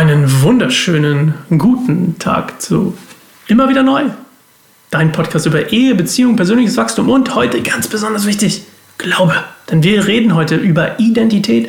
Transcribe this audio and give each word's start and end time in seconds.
Einen 0.00 0.40
wunderschönen 0.40 1.34
guten 1.58 2.18
Tag 2.18 2.62
zu 2.62 2.96
Immer 3.48 3.68
wieder 3.68 3.82
neu. 3.82 4.04
Dein 4.90 5.12
Podcast 5.12 5.44
über 5.44 5.74
Ehe, 5.74 5.94
Beziehung, 5.94 6.36
persönliches 6.36 6.78
Wachstum 6.78 7.10
und 7.10 7.34
heute 7.34 7.60
ganz 7.60 7.86
besonders 7.86 8.24
wichtig, 8.24 8.62
Glaube. 8.96 9.34
Denn 9.70 9.82
wir 9.82 10.06
reden 10.06 10.34
heute 10.34 10.56
über 10.56 10.98
Identität 10.98 11.68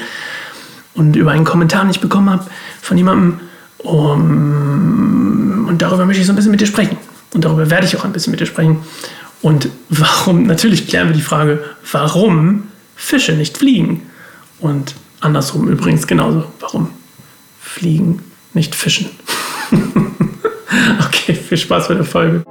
und 0.94 1.18
über 1.18 1.32
einen 1.32 1.44
Kommentar, 1.44 1.82
den 1.84 1.92
ich 1.92 2.00
bekommen 2.00 2.30
habe 2.30 2.46
von 2.82 2.98
jemandem. 2.98 3.42
Um, 3.80 5.66
und 5.68 5.82
darüber 5.82 6.06
möchte 6.06 6.22
ich 6.22 6.26
so 6.26 6.32
ein 6.32 6.38
bisschen 6.38 6.52
mit 6.52 6.62
dir 6.62 6.68
sprechen. 6.68 6.96
Und 7.34 7.44
darüber 7.44 7.70
werde 7.70 7.86
ich 7.86 7.98
auch 7.98 8.06
ein 8.06 8.14
bisschen 8.14 8.32
mit 8.32 8.40
dir 8.40 8.46
sprechen. 8.46 8.78
Und 9.42 9.68
warum, 9.90 10.44
natürlich 10.44 10.88
klären 10.88 11.10
wir 11.10 11.16
die 11.18 11.22
Frage, 11.22 11.62
warum 11.92 12.70
Fische 12.96 13.34
nicht 13.34 13.58
fliegen. 13.58 14.04
Und 14.62 14.96
andersrum 15.20 15.68
übrigens 15.68 16.08
genauso. 16.08 16.46
Warum 16.62 16.92
fliegen, 17.72 18.22
nicht 18.54 18.76
fischen. 18.76 19.10
okay, 21.06 21.34
viel 21.34 21.58
Spaß 21.58 21.88
bei 21.88 21.94
der 21.94 22.04
Folge. 22.04 22.44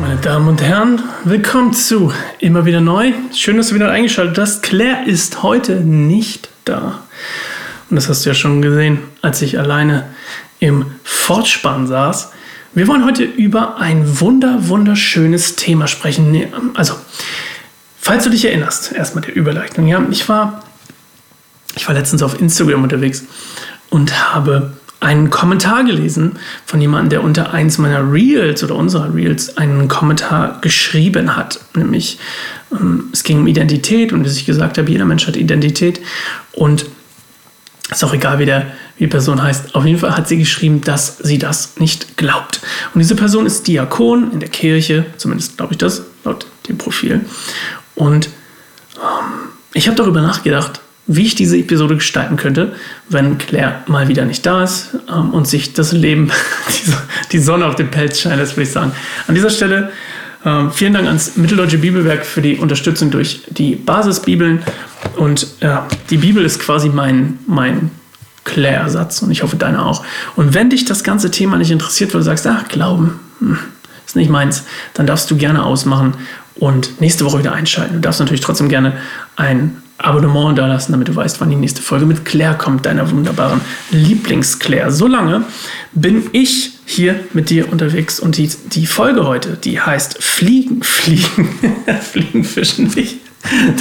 Meine 0.00 0.16
Damen 0.22 0.48
und 0.48 0.60
Herren, 0.60 1.00
willkommen 1.24 1.72
zu 1.72 2.12
Immer 2.40 2.64
wieder 2.64 2.80
neu. 2.80 3.12
Schön, 3.32 3.58
dass 3.58 3.68
du 3.68 3.76
wieder 3.76 3.92
eingeschaltet 3.92 4.38
hast. 4.38 4.64
Claire 4.64 5.06
ist 5.06 5.44
heute 5.44 5.82
nicht 5.82 6.48
da. 6.64 7.04
Und 7.88 7.96
das 7.96 8.08
hast 8.08 8.24
du 8.24 8.30
ja 8.30 8.34
schon 8.34 8.60
gesehen, 8.60 8.98
als 9.22 9.40
ich 9.40 9.58
alleine 9.58 10.10
im 10.58 10.86
Fortspann 11.04 11.86
saß. 11.86 12.32
Wir 12.72 12.86
wollen 12.86 13.04
heute 13.04 13.24
über 13.24 13.78
ein 13.78 14.20
wunder, 14.20 14.68
wunderschönes 14.68 15.56
Thema 15.56 15.88
sprechen. 15.88 16.46
Also, 16.74 16.94
falls 17.98 18.22
du 18.22 18.30
dich 18.30 18.44
erinnerst, 18.44 18.92
erstmal 18.92 19.24
der 19.24 19.34
Überleitung. 19.34 19.88
Ja, 19.88 20.00
ich 20.08 20.28
war, 20.28 20.62
ich 21.74 21.88
war 21.88 21.96
letztens 21.96 22.22
auf 22.22 22.40
Instagram 22.40 22.84
unterwegs 22.84 23.24
und 23.88 24.32
habe 24.32 24.72
einen 25.00 25.30
Kommentar 25.30 25.82
gelesen 25.82 26.38
von 26.64 26.80
jemandem, 26.80 27.10
der 27.10 27.24
unter 27.24 27.52
eins 27.52 27.78
meiner 27.78 28.12
Reels 28.12 28.62
oder 28.62 28.76
unserer 28.76 29.12
Reels 29.12 29.56
einen 29.56 29.88
Kommentar 29.88 30.60
geschrieben 30.60 31.36
hat. 31.36 31.58
Nämlich, 31.74 32.20
ähm, 32.70 33.08
es 33.12 33.24
ging 33.24 33.38
um 33.38 33.46
Identität 33.48 34.12
und 34.12 34.24
wie 34.24 34.28
ich 34.28 34.46
gesagt 34.46 34.78
habe, 34.78 34.88
jeder 34.88 35.06
Mensch 35.06 35.26
hat 35.26 35.36
Identität. 35.36 36.00
Und 36.52 36.86
ist 37.90 38.04
auch 38.04 38.14
egal, 38.14 38.38
wie, 38.38 38.46
der, 38.46 38.66
wie 38.96 39.04
die 39.04 39.10
Person 39.10 39.42
heißt. 39.42 39.74
Auf 39.74 39.84
jeden 39.84 39.98
Fall 39.98 40.16
hat 40.16 40.28
sie 40.28 40.38
geschrieben, 40.38 40.80
dass 40.80 41.18
sie 41.18 41.38
das 41.38 41.78
nicht 41.78 42.16
glaubt. 42.16 42.60
Und 42.94 43.00
diese 43.00 43.16
Person 43.16 43.46
ist 43.46 43.66
Diakon 43.66 44.32
in 44.32 44.40
der 44.40 44.48
Kirche, 44.48 45.06
zumindest 45.16 45.56
glaube 45.56 45.74
ich 45.74 45.78
das, 45.78 46.02
laut 46.24 46.46
dem 46.68 46.78
Profil. 46.78 47.20
Und 47.94 48.28
ähm, 48.96 49.50
ich 49.74 49.86
habe 49.86 49.96
darüber 49.96 50.20
nachgedacht, 50.20 50.80
wie 51.06 51.26
ich 51.26 51.34
diese 51.34 51.56
Episode 51.56 51.96
gestalten 51.96 52.36
könnte, 52.36 52.74
wenn 53.08 53.38
Claire 53.38 53.82
mal 53.88 54.06
wieder 54.06 54.24
nicht 54.24 54.46
da 54.46 54.62
ist 54.62 54.96
ähm, 55.08 55.30
und 55.30 55.48
sich 55.48 55.72
das 55.72 55.90
Leben, 55.92 56.30
die 57.32 57.38
Sonne 57.40 57.66
auf 57.66 57.74
den 57.74 57.90
Pelz 57.90 58.20
scheint, 58.20 58.40
das 58.40 58.52
würde 58.52 58.62
ich 58.62 58.72
sagen. 58.72 58.92
An 59.26 59.34
dieser 59.34 59.50
Stelle 59.50 59.90
ähm, 60.44 60.70
vielen 60.72 60.94
Dank 60.94 61.06
ans 61.06 61.36
Mitteldeutsche 61.36 61.78
Bibelwerk 61.78 62.24
für 62.24 62.40
die 62.40 62.56
Unterstützung 62.56 63.10
durch 63.10 63.42
die 63.50 63.74
Basisbibeln. 63.76 64.62
Und 65.16 65.46
ja, 65.60 65.86
die 66.08 66.16
Bibel 66.16 66.44
ist 66.44 66.60
quasi 66.60 66.88
mein, 66.88 67.38
mein 67.46 67.90
Klärersatz 68.44 69.22
und 69.22 69.30
ich 69.30 69.42
hoffe 69.42 69.56
deiner 69.56 69.86
auch. 69.86 70.04
Und 70.36 70.54
wenn 70.54 70.70
dich 70.70 70.84
das 70.84 71.04
ganze 71.04 71.30
Thema 71.30 71.58
nicht 71.58 71.70
interessiert, 71.70 72.14
weil 72.14 72.20
du 72.20 72.24
sagst, 72.24 72.46
ach, 72.46 72.68
Glauben 72.68 73.20
hm, 73.38 73.58
ist 74.06 74.16
nicht 74.16 74.30
meins, 74.30 74.64
dann 74.94 75.06
darfst 75.06 75.30
du 75.30 75.36
gerne 75.36 75.64
ausmachen 75.64 76.14
und 76.56 77.00
nächste 77.00 77.24
Woche 77.24 77.38
wieder 77.38 77.52
einschalten. 77.52 77.94
Du 77.94 78.00
darfst 78.00 78.20
natürlich 78.20 78.40
trotzdem 78.40 78.68
gerne 78.68 78.94
ein 79.36 79.82
Abonnement 79.98 80.58
da 80.58 80.66
lassen, 80.66 80.92
damit 80.92 81.08
du 81.08 81.16
weißt, 81.16 81.40
wann 81.40 81.50
die 81.50 81.56
nächste 81.56 81.82
Folge 81.82 82.06
mit 82.06 82.24
Claire 82.24 82.54
kommt, 82.54 82.86
deiner 82.86 83.10
wunderbaren 83.10 83.60
Lieblings-Claire. 83.90 84.90
Solange 84.90 85.44
bin 85.92 86.24
ich 86.32 86.79
hier 86.90 87.20
mit 87.32 87.50
dir 87.50 87.70
unterwegs 87.70 88.18
und 88.18 88.36
die, 88.36 88.50
die 88.72 88.86
Folge 88.86 89.26
heute, 89.26 89.56
die 89.56 89.80
heißt 89.80 90.22
Fliegen, 90.22 90.82
Fliegen, 90.84 91.48
Fliegen, 92.02 92.44
Fischen 92.44 92.88
nicht. 92.88 93.18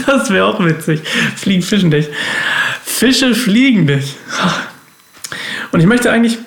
Das 0.05 0.29
wäre 0.29 0.45
auch 0.45 0.63
witzig. 0.63 1.01
Fliegen, 1.35 1.61
Fischen 1.61 1.89
nicht. 1.89 2.09
Fische 2.83 3.35
fliegen 3.35 3.85
nicht. 3.85 4.15
Und 5.71 5.79
ich 5.79 5.85
möchte 5.85 6.11
eigentlich 6.11 6.37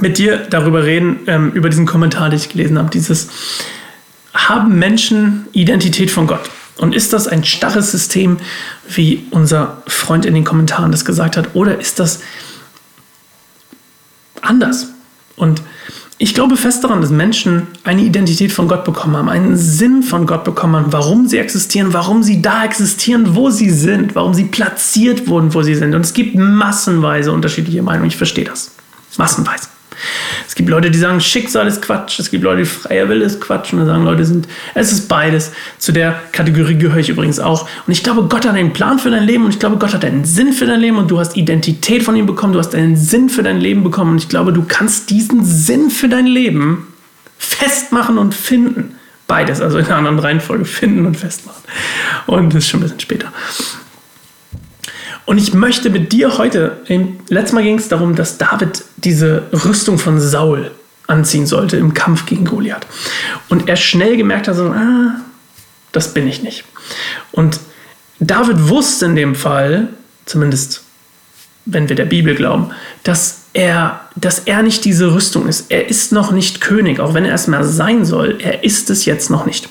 mit 0.00 0.18
dir 0.18 0.46
darüber 0.50 0.84
reden, 0.84 1.20
ähm, 1.26 1.52
über 1.52 1.68
diesen 1.68 1.86
Kommentar, 1.86 2.30
den 2.30 2.38
ich 2.38 2.48
gelesen 2.48 2.78
habe. 2.78 2.90
Dieses, 2.90 3.28
haben 4.34 4.78
Menschen 4.78 5.46
Identität 5.52 6.10
von 6.10 6.26
Gott? 6.26 6.50
Und 6.76 6.94
ist 6.94 7.12
das 7.12 7.26
ein 7.26 7.44
starres 7.44 7.90
System, 7.90 8.38
wie 8.88 9.26
unser 9.30 9.82
Freund 9.86 10.24
in 10.26 10.34
den 10.34 10.44
Kommentaren 10.44 10.92
das 10.92 11.04
gesagt 11.04 11.36
hat, 11.36 11.54
oder 11.54 11.80
ist 11.80 11.98
das 11.98 12.20
anders? 14.40 14.88
Und 15.38 15.62
ich 16.18 16.34
glaube 16.34 16.56
fest 16.56 16.82
daran, 16.82 17.00
dass 17.00 17.10
Menschen 17.10 17.68
eine 17.84 18.02
Identität 18.02 18.50
von 18.50 18.66
Gott 18.66 18.84
bekommen 18.84 19.16
haben, 19.16 19.28
einen 19.28 19.56
Sinn 19.56 20.02
von 20.02 20.26
Gott 20.26 20.42
bekommen 20.42 20.74
haben, 20.74 20.92
warum 20.92 21.28
sie 21.28 21.38
existieren, 21.38 21.92
warum 21.92 22.24
sie 22.24 22.42
da 22.42 22.64
existieren, 22.64 23.36
wo 23.36 23.50
sie 23.50 23.70
sind, 23.70 24.16
warum 24.16 24.34
sie 24.34 24.44
platziert 24.44 25.28
wurden, 25.28 25.54
wo 25.54 25.62
sie 25.62 25.76
sind. 25.76 25.94
Und 25.94 26.00
es 26.00 26.12
gibt 26.12 26.34
massenweise 26.34 27.30
unterschiedliche 27.30 27.82
Meinungen. 27.82 28.08
Ich 28.08 28.16
verstehe 28.16 28.44
das. 28.44 28.72
Massenweise. 29.16 29.68
Es 30.46 30.54
gibt 30.54 30.68
Leute, 30.68 30.90
die 30.90 30.98
sagen, 30.98 31.20
Schicksal 31.20 31.66
ist 31.66 31.82
Quatsch. 31.82 32.18
Es 32.18 32.30
gibt 32.30 32.44
Leute, 32.44 32.62
die 32.62 32.64
freier 32.64 33.08
Wille 33.08 33.24
ist 33.24 33.40
Quatsch. 33.40 33.72
Und 33.72 33.80
dann 33.80 33.86
sagen 33.88 34.04
Leute, 34.04 34.24
sind, 34.24 34.48
es 34.74 34.92
ist 34.92 35.08
beides. 35.08 35.52
Zu 35.78 35.92
der 35.92 36.20
Kategorie 36.32 36.76
gehöre 36.76 36.98
ich 36.98 37.08
übrigens 37.08 37.40
auch. 37.40 37.68
Und 37.86 37.92
ich 37.92 38.02
glaube, 38.02 38.24
Gott 38.24 38.46
hat 38.46 38.54
einen 38.54 38.72
Plan 38.72 38.98
für 38.98 39.10
dein 39.10 39.24
Leben 39.24 39.44
und 39.44 39.50
ich 39.50 39.58
glaube, 39.58 39.76
Gott 39.76 39.94
hat 39.94 40.04
einen 40.04 40.24
Sinn 40.24 40.52
für 40.52 40.66
dein 40.66 40.80
Leben 40.80 40.96
und 40.96 41.10
du 41.10 41.18
hast 41.18 41.36
Identität 41.36 42.02
von 42.02 42.16
ihm 42.16 42.26
bekommen. 42.26 42.52
Du 42.52 42.58
hast 42.58 42.74
einen 42.74 42.96
Sinn 42.96 43.28
für 43.28 43.42
dein 43.42 43.60
Leben 43.60 43.84
bekommen. 43.84 44.12
Und 44.12 44.18
ich 44.18 44.28
glaube, 44.28 44.52
du 44.52 44.64
kannst 44.66 45.10
diesen 45.10 45.44
Sinn 45.44 45.90
für 45.90 46.08
dein 46.08 46.26
Leben 46.26 46.86
festmachen 47.38 48.18
und 48.18 48.34
finden. 48.34 48.96
Beides, 49.26 49.60
also 49.60 49.78
in 49.78 49.84
einer 49.84 49.96
anderen 49.96 50.18
Reihenfolge 50.18 50.64
finden 50.64 51.04
und 51.04 51.16
festmachen. 51.16 51.62
Und 52.26 52.54
das 52.54 52.64
ist 52.64 52.70
schon 52.70 52.80
ein 52.80 52.84
bisschen 52.84 53.00
später. 53.00 53.32
Und 55.28 55.36
ich 55.36 55.52
möchte 55.52 55.90
mit 55.90 56.12
dir 56.12 56.38
heute, 56.38 56.78
letztes 57.28 57.52
Mal 57.52 57.62
ging 57.62 57.78
es 57.78 57.88
darum, 57.88 58.14
dass 58.14 58.38
David 58.38 58.82
diese 58.96 59.42
Rüstung 59.52 59.98
von 59.98 60.18
Saul 60.18 60.70
anziehen 61.06 61.44
sollte 61.44 61.76
im 61.76 61.92
Kampf 61.92 62.24
gegen 62.24 62.46
Goliath. 62.46 62.86
Und 63.50 63.68
er 63.68 63.76
schnell 63.76 64.16
gemerkt 64.16 64.48
hat, 64.48 64.56
so, 64.56 64.68
ah, 64.68 65.16
das 65.92 66.14
bin 66.14 66.26
ich 66.26 66.42
nicht. 66.42 66.64
Und 67.30 67.60
David 68.20 68.70
wusste 68.70 69.04
in 69.04 69.16
dem 69.16 69.34
Fall, 69.34 69.88
zumindest 70.24 70.82
wenn 71.66 71.90
wir 71.90 71.96
der 71.96 72.06
Bibel 72.06 72.34
glauben, 72.34 72.70
dass 73.02 73.42
er, 73.52 74.08
dass 74.16 74.38
er 74.38 74.62
nicht 74.62 74.86
diese 74.86 75.12
Rüstung 75.12 75.46
ist. 75.46 75.70
Er 75.70 75.90
ist 75.90 76.10
noch 76.10 76.32
nicht 76.32 76.62
König, 76.62 77.00
auch 77.00 77.12
wenn 77.12 77.26
er 77.26 77.34
es 77.34 77.48
mal 77.48 77.64
sein 77.64 78.06
soll. 78.06 78.38
Er 78.40 78.64
ist 78.64 78.88
es 78.88 79.04
jetzt 79.04 79.28
noch 79.28 79.44
nicht. 79.44 79.68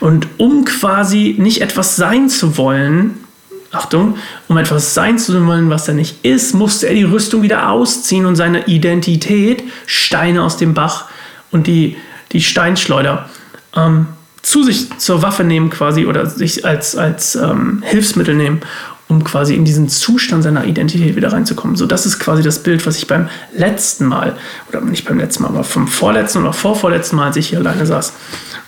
Und 0.00 0.26
um 0.36 0.66
quasi 0.66 1.34
nicht 1.38 1.62
etwas 1.62 1.96
sein 1.96 2.28
zu 2.28 2.58
wollen, 2.58 3.24
Achtung, 3.70 4.16
um 4.48 4.56
etwas 4.56 4.94
sein 4.94 5.18
zu 5.18 5.46
wollen, 5.46 5.68
was 5.68 5.88
er 5.88 5.94
nicht 5.94 6.24
ist, 6.24 6.54
musste 6.54 6.88
er 6.88 6.94
die 6.94 7.04
Rüstung 7.04 7.42
wieder 7.42 7.68
ausziehen 7.70 8.24
und 8.24 8.36
seine 8.36 8.66
Identität, 8.66 9.62
Steine 9.86 10.42
aus 10.42 10.56
dem 10.56 10.72
Bach 10.72 11.06
und 11.50 11.66
die, 11.66 11.96
die 12.32 12.40
Steinschleuder, 12.40 13.28
ähm, 13.76 14.06
zu 14.42 14.62
sich 14.62 14.96
zur 14.98 15.20
Waffe 15.20 15.44
nehmen 15.44 15.68
quasi 15.68 16.06
oder 16.06 16.24
sich 16.26 16.64
als, 16.64 16.96
als 16.96 17.34
ähm, 17.34 17.82
Hilfsmittel 17.84 18.34
nehmen, 18.34 18.62
um 19.08 19.22
quasi 19.22 19.54
in 19.54 19.66
diesen 19.66 19.90
Zustand 19.90 20.42
seiner 20.42 20.64
Identität 20.64 21.16
wieder 21.16 21.32
reinzukommen. 21.32 21.76
So, 21.76 21.86
das 21.86 22.06
ist 22.06 22.18
quasi 22.18 22.42
das 22.42 22.62
Bild, 22.62 22.86
was 22.86 22.96
ich 22.96 23.06
beim 23.06 23.28
letzten 23.54 24.06
Mal, 24.06 24.36
oder 24.68 24.80
nicht 24.80 25.06
beim 25.06 25.18
letzten 25.18 25.42
Mal, 25.42 25.50
aber 25.50 25.64
vom 25.64 25.88
vorletzten 25.88 26.40
oder 26.40 26.54
vorvorletzten 26.54 27.16
Mal, 27.16 27.26
als 27.26 27.36
ich 27.36 27.48
hier 27.48 27.58
alleine 27.58 27.84
saß 27.84 28.14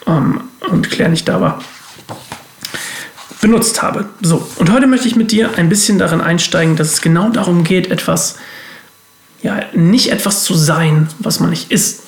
ähm, 0.07 0.43
und 0.69 0.91
Claire 0.91 1.11
nicht 1.11 1.27
da 1.29 1.41
war, 1.41 1.61
benutzt 3.41 3.83
habe. 3.83 4.07
So, 4.21 4.47
und 4.57 4.71
heute 4.71 4.87
möchte 4.87 5.09
ich 5.09 5.17
mit 5.17 5.33
dir 5.33 5.57
ein 5.57 5.69
bisschen 5.69 5.99
darin 5.99 6.21
einsteigen, 6.21 6.77
dass 6.77 6.93
es 6.93 7.01
genau 7.01 7.31
darum 7.31 7.65
geht, 7.65 7.91
etwas, 7.91 8.37
ja, 9.43 9.61
nicht 9.73 10.11
etwas 10.11 10.45
zu 10.45 10.55
sein, 10.55 11.09
was 11.19 11.41
man 11.41 11.51
nicht 11.51 11.71
ist. 11.71 12.03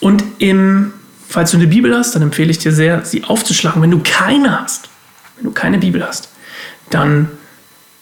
Und 0.00 0.22
im, 0.38 0.92
falls 1.28 1.50
du 1.50 1.56
eine 1.56 1.66
Bibel 1.66 1.96
hast, 1.96 2.14
dann 2.14 2.22
empfehle 2.22 2.50
ich 2.50 2.58
dir 2.58 2.72
sehr, 2.72 3.04
sie 3.04 3.24
aufzuschlagen. 3.24 3.82
Wenn 3.82 3.90
du 3.90 4.00
keine 4.02 4.60
hast, 4.60 4.88
wenn 5.36 5.46
du 5.46 5.50
keine 5.50 5.78
Bibel 5.78 6.06
hast, 6.06 6.28
dann 6.90 7.28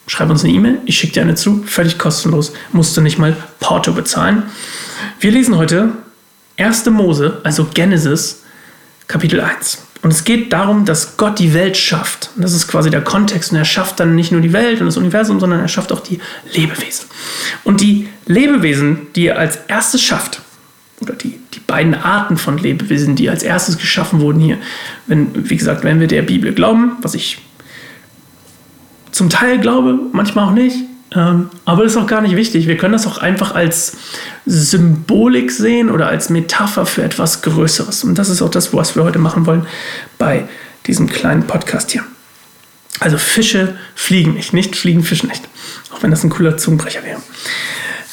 schreib 0.07 0.31
uns 0.31 0.45
eine 0.45 0.53
E-Mail, 0.53 0.79
ich 0.85 0.99
schicke 0.99 1.15
dir 1.15 1.23
eine 1.23 1.35
zu, 1.35 1.65
völlig 1.65 1.99
kostenlos, 1.99 2.53
musst 2.73 2.97
du 2.97 3.01
nicht 3.01 3.19
mal 3.19 3.37
Porto 3.59 3.93
bezahlen. 3.93 4.45
Wir 5.19 5.33
lesen 5.33 5.57
heute 5.57 5.93
1. 6.59 6.87
Mose, 6.87 7.41
also 7.43 7.67
Genesis, 7.73 8.43
Kapitel 9.09 9.41
1. 9.41 9.86
Und 10.03 10.13
es 10.13 10.25
geht 10.25 10.53
darum, 10.53 10.85
dass 10.85 11.17
Gott 11.17 11.39
die 11.39 11.55
Welt 11.55 11.77
schafft. 11.77 12.31
Und 12.37 12.43
das 12.43 12.53
ist 12.53 12.69
quasi 12.69 12.91
der 12.91 13.03
Kontext. 13.03 13.53
Und 13.53 13.59
er 13.59 13.65
schafft 13.65 13.99
dann 13.99 14.15
nicht 14.15 14.31
nur 14.31 14.41
die 14.41 14.53
Welt 14.53 14.81
und 14.81 14.87
das 14.87 14.97
Universum, 14.97 15.41
sondern 15.41 15.61
er 15.61 15.69
schafft 15.69 15.93
auch 15.93 16.01
die 16.01 16.21
Lebewesen. 16.53 17.07
Und 17.65 17.81
die 17.81 18.09
Lebewesen, 18.27 19.09
die 19.15 19.29
er 19.29 19.39
als 19.39 19.57
erstes 19.69 20.03
schafft, 20.03 20.43
oder 21.01 21.15
die, 21.15 21.39
die 21.55 21.61
beiden 21.61 21.95
Arten 21.95 22.37
von 22.37 22.59
Lebewesen, 22.59 23.17
die 23.17 23.29
als 23.29 23.43
erstes 23.43 23.79
geschaffen 23.79 24.21
wurden 24.21 24.41
hier. 24.41 24.59
Wenn, 25.07 25.49
wie 25.49 25.57
gesagt, 25.57 25.85
wenn 25.85 26.01
wir 26.01 26.07
der 26.07 26.23
Bibel 26.23 26.55
glauben, 26.55 26.93
was 27.03 27.15
ich 27.15 27.39
zum 29.13 29.31
Teil 29.31 29.59
glaube, 29.59 29.99
manchmal 30.13 30.47
auch 30.47 30.53
nicht, 30.53 30.77
ähm, 31.15 31.51
aber 31.65 31.85
das 31.85 31.93
ist 31.93 31.99
auch 31.99 32.07
gar 32.07 32.21
nicht 32.21 32.37
wichtig. 32.37 32.67
Wir 32.67 32.77
können 32.77 32.93
das 32.93 33.07
auch 33.07 33.19
einfach 33.19 33.55
als 33.55 33.97
Symbolik 34.45 35.51
sehen 35.53 35.91
oder 35.91 36.09
als 36.09 36.31
Metapher 36.31 36.87
für 36.87 37.03
etwas 37.03 37.43
Größeres. 37.43 38.05
Und 38.05 38.17
das 38.17 38.29
ist 38.29 38.43
auch 38.43 38.51
das, 38.51 38.75
was 38.75 38.97
wir 38.97 39.05
heute 39.05 39.19
machen 39.19 39.47
wollen 39.47 39.67
bei 40.19 40.49
diesem 40.87 41.09
kleinen 41.09 41.47
Podcast 41.47 41.91
hier. 41.93 42.05
Also 42.99 43.19
Fische 43.19 43.77
fliegen 43.95 44.35
nicht, 44.35 44.53
nicht 44.53 44.75
fliegen 44.75 45.03
Fische 45.03 45.27
nicht. 45.27 45.43
Auch 45.93 46.03
wenn 46.03 46.11
das 46.11 46.25
ein 46.25 46.31
cooler 46.31 46.57
Zungenbrecher 46.57 47.05
wäre. 47.05 47.21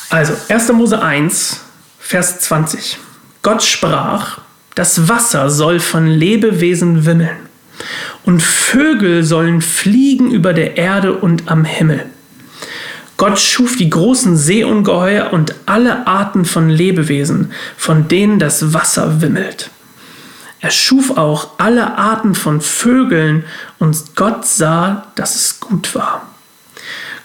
Also 0.09 0.33
1. 0.49 0.71
Mose 0.73 1.01
1, 1.01 1.61
Vers 1.99 2.41
20. 2.41 2.99
Gott 3.41 3.63
sprach, 3.63 4.39
das 4.75 5.07
Wasser 5.07 5.49
soll 5.49 5.79
von 5.79 6.07
Lebewesen 6.07 7.05
wimmeln 7.05 7.49
und 8.23 8.41
Vögel 8.41 9.23
sollen 9.23 9.61
fliegen 9.61 10.31
über 10.31 10.53
der 10.53 10.77
Erde 10.77 11.13
und 11.13 11.49
am 11.49 11.65
Himmel. 11.65 12.05
Gott 13.17 13.39
schuf 13.39 13.77
die 13.77 13.89
großen 13.89 14.35
Seeungeheuer 14.37 15.31
und 15.31 15.55
alle 15.65 16.07
Arten 16.07 16.45
von 16.45 16.69
Lebewesen, 16.69 17.51
von 17.77 18.07
denen 18.07 18.39
das 18.39 18.73
Wasser 18.73 19.21
wimmelt. 19.21 19.69
Er 20.59 20.71
schuf 20.71 21.17
auch 21.17 21.59
alle 21.59 21.97
Arten 21.97 22.35
von 22.35 22.61
Vögeln 22.61 23.43
und 23.79 24.15
Gott 24.15 24.45
sah, 24.45 25.07
dass 25.15 25.35
es 25.35 25.59
gut 25.59 25.93
war. 25.93 26.27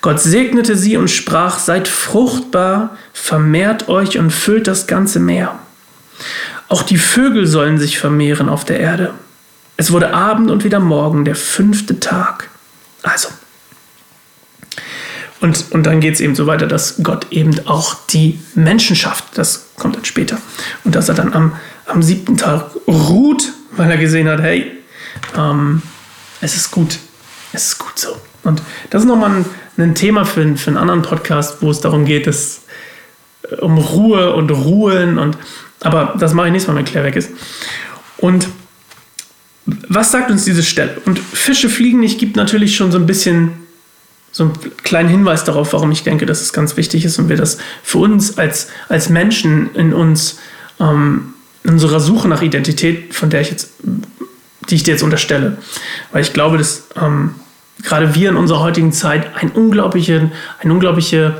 Gott 0.01 0.21
segnete 0.21 0.77
sie 0.77 0.97
und 0.97 1.09
sprach, 1.09 1.59
seid 1.59 1.89
fruchtbar, 1.89 2.97
vermehrt 3.13 3.89
euch 3.89 4.19
und 4.19 4.31
füllt 4.31 4.67
das 4.67 4.87
ganze 4.87 5.21
Meer. 5.21 5.59
Auch 6.69 6.83
die 6.83 6.99
Vögel 6.99 7.47
sollen 7.47 7.79
sich 7.79 7.99
vermehren 7.99 8.49
auf 8.49 8.65
der 8.65 8.81
Erde. 8.81 9.15
Es 9.77 9.93
wurde 9.93 10.13
Abend 10.13 10.51
und 10.51 10.65
wieder 10.65 10.81
Morgen, 10.81 11.25
der 11.25 11.37
fünfte 11.37 12.01
Tag. 12.01 12.51
Also. 13.03 13.29
Und, 15.41 15.67
und 15.71 15.85
dann 15.85 16.01
geht 16.01 16.15
es 16.15 16.21
eben 16.21 16.35
so 16.35 16.47
weiter, 16.47 16.67
dass 16.67 16.97
Gott 17.03 17.27
eben 17.31 17.67
auch 17.67 17.97
die 18.11 18.41
Menschen 18.55 18.97
schafft. 18.97 19.39
Das 19.39 19.67
kommt 19.77 19.97
dann 19.97 20.05
später. 20.05 20.39
Und 20.85 20.95
dass 20.95 21.09
er 21.09 21.15
dann 21.15 21.33
am, 21.33 21.53
am 21.87 22.03
siebten 22.03 22.37
Tag 22.37 22.71
ruht, 22.87 23.53
weil 23.77 23.91
er 23.91 23.99
gesehen 23.99 24.29
hat, 24.29 24.41
hey, 24.41 24.73
ähm, 25.37 25.83
es 26.41 26.57
ist 26.57 26.71
gut. 26.71 26.99
Es 27.53 27.69
ist 27.69 27.79
gut 27.79 27.99
so. 27.99 28.17
Und 28.43 28.63
das 28.91 29.03
ist 29.03 29.09
nochmal 29.09 29.31
ein, 29.31 29.45
ein 29.77 29.95
Thema 29.95 30.25
für, 30.25 30.57
für 30.57 30.71
einen 30.71 30.77
anderen 30.77 31.03
Podcast, 31.03 31.59
wo 31.61 31.71
es 31.71 31.81
darum 31.81 32.05
geht, 32.05 32.27
dass, 32.27 32.63
äh, 33.49 33.57
um 33.57 33.79
Ruhe 33.79 34.35
und 34.35 34.51
Ruhen. 34.51 35.19
Und, 35.19 35.39
aber 35.81 36.15
das 36.19 36.35
mache 36.35 36.49
ich 36.49 36.53
nächstes 36.53 36.73
Mal, 36.73 36.79
wenn 36.79 36.85
Claire 36.85 37.07
weg 37.07 37.17
ist. 37.17 37.31
Und 38.17 38.49
was 39.67 40.11
sagt 40.11 40.31
uns 40.31 40.45
diese 40.45 40.63
Stelle? 40.63 41.01
Und 41.05 41.19
Fische 41.19 41.69
fliegen 41.69 42.01
nicht 42.01 42.19
gibt 42.19 42.37
natürlich 42.37 42.75
schon 42.75 42.91
so 42.91 42.99
ein 42.99 43.07
bisschen 43.07 43.68
so 44.33 44.45
einen 44.45 44.53
kleinen 44.83 45.09
Hinweis 45.09 45.45
darauf, 45.45 45.73
warum 45.73 45.91
ich 45.91 46.03
denke, 46.03 46.27
dass 46.27 46.41
es 46.41 46.53
ganz 46.53 46.77
wichtig 46.77 47.05
ist 47.05 47.19
und 47.19 47.29
wir 47.29 47.37
das 47.37 47.59
für 47.83 47.99
uns 47.99 48.39
als, 48.39 48.69
als 48.89 49.09
Menschen 49.09 49.75
in 49.75 49.93
uns, 49.93 50.39
ähm, 50.81 51.35
in 51.65 51.71
unserer 51.73 52.01
Suche 52.01 52.29
nach 52.29 52.43
Identität, 52.43 53.15
von 53.15 53.31
der 53.31 53.41
ich 53.41 53.51
jetzt, 53.51 53.71
die 54.69 54.75
ich 54.75 54.83
dir 54.83 54.93
jetzt 54.93 55.03
unterstelle. 55.03 55.59
Weil 56.13 56.23
ich 56.23 56.33
glaube, 56.33 56.59
dass 56.59 56.85
ähm, 57.01 57.35
gerade 57.83 58.15
wir 58.15 58.29
in 58.29 58.37
unserer 58.37 58.61
heutigen 58.61 58.93
Zeit 58.93 59.35
ein 59.35 59.51
unglaubliche, 59.51 60.31
eine 60.61 60.73
unglaubliche 60.73 61.39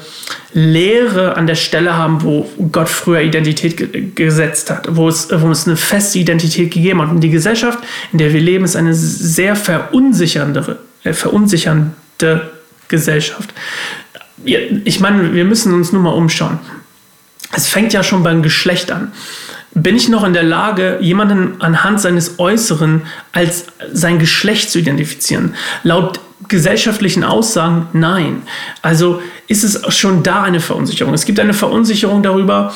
Lehre 0.53 1.37
an 1.37 1.47
der 1.47 1.55
Stelle 1.55 1.97
haben, 1.97 2.23
wo 2.23 2.51
Gott 2.73 2.89
früher 2.89 3.21
Identität 3.21 3.77
ge 3.77 4.11
gesetzt 4.15 4.71
hat, 4.71 4.89
wo 4.97 5.09
es, 5.09 5.29
wo 5.31 5.51
es 5.51 5.67
eine 5.67 5.77
feste 5.77 6.19
Identität 6.19 6.73
gegeben 6.73 7.03
hat. 7.03 7.11
Und 7.11 7.21
die 7.21 7.31
Gesellschaft, 7.31 7.79
in 8.13 8.19
der 8.19 8.33
wir 8.33 8.41
leben, 8.41 8.65
ist 8.65 8.77
eine 8.77 8.95
sehr 8.95 9.57
verunsichernde, 9.57 10.79
äh, 11.05 11.13
verunsichernde 11.13 12.51
Gesellschaft. 12.89 13.51
Ich 14.45 15.01
meine, 15.01 15.35
wir 15.35 15.45
müssen 15.45 15.75
uns 15.75 15.93
nur 15.93 16.03
mal 16.03 16.11
umschauen. 16.11 16.59
Es 17.55 17.67
fängt 17.67 17.93
ja 17.93 18.03
schon 18.03 18.23
beim 18.23 18.43
Geschlecht 18.43 18.91
an. 18.91 19.13
Bin 19.73 19.97
ich 19.97 20.09
noch 20.09 20.25
in 20.25 20.33
der 20.33 20.43
Lage, 20.43 20.99
jemanden 21.01 21.61
anhand 21.61 22.01
seines 22.01 22.39
Äußeren 22.39 23.03
als 23.33 23.67
sein 23.93 24.19
Geschlecht 24.19 24.71
zu 24.71 24.79
identifizieren? 24.79 25.55
Laut 25.83 26.21
gesellschaftlichen 26.49 27.25
Aussagen 27.25 27.89
nein. 27.93 28.43
Also 28.83 29.23
ist 29.49 29.65
es 29.65 29.95
schon 29.95 30.23
da 30.23 30.43
eine 30.43 30.61
Verunsicherung. 30.61 31.15
Es 31.15 31.25
gibt 31.27 31.41
eine 31.41 31.55
Verunsicherung 31.55 32.23
darüber, 32.23 32.75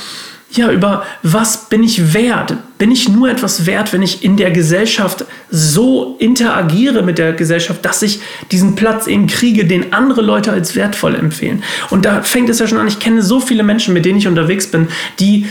ja, 0.56 0.70
über 0.70 1.04
was 1.22 1.68
bin 1.68 1.82
ich 1.82 2.14
wert? 2.14 2.54
Bin 2.78 2.90
ich 2.90 3.08
nur 3.08 3.30
etwas 3.30 3.66
wert, 3.66 3.92
wenn 3.92 4.02
ich 4.02 4.24
in 4.24 4.36
der 4.36 4.50
Gesellschaft 4.50 5.24
so 5.50 6.16
interagiere 6.18 7.02
mit 7.02 7.18
der 7.18 7.32
Gesellschaft, 7.32 7.84
dass 7.84 8.02
ich 8.02 8.20
diesen 8.50 8.74
Platz 8.74 9.06
eben 9.06 9.26
kriege, 9.26 9.64
den 9.64 9.92
andere 9.92 10.20
Leute 10.22 10.52
als 10.52 10.74
wertvoll 10.74 11.14
empfehlen? 11.14 11.62
Und 11.90 12.04
da 12.04 12.22
fängt 12.22 12.48
es 12.48 12.58
ja 12.58 12.66
schon 12.66 12.78
an. 12.78 12.88
Ich 12.88 12.98
kenne 12.98 13.22
so 13.22 13.40
viele 13.40 13.62
Menschen, 13.62 13.94
mit 13.94 14.04
denen 14.04 14.18
ich 14.18 14.28
unterwegs 14.28 14.66
bin, 14.66 14.88
die, 15.18 15.46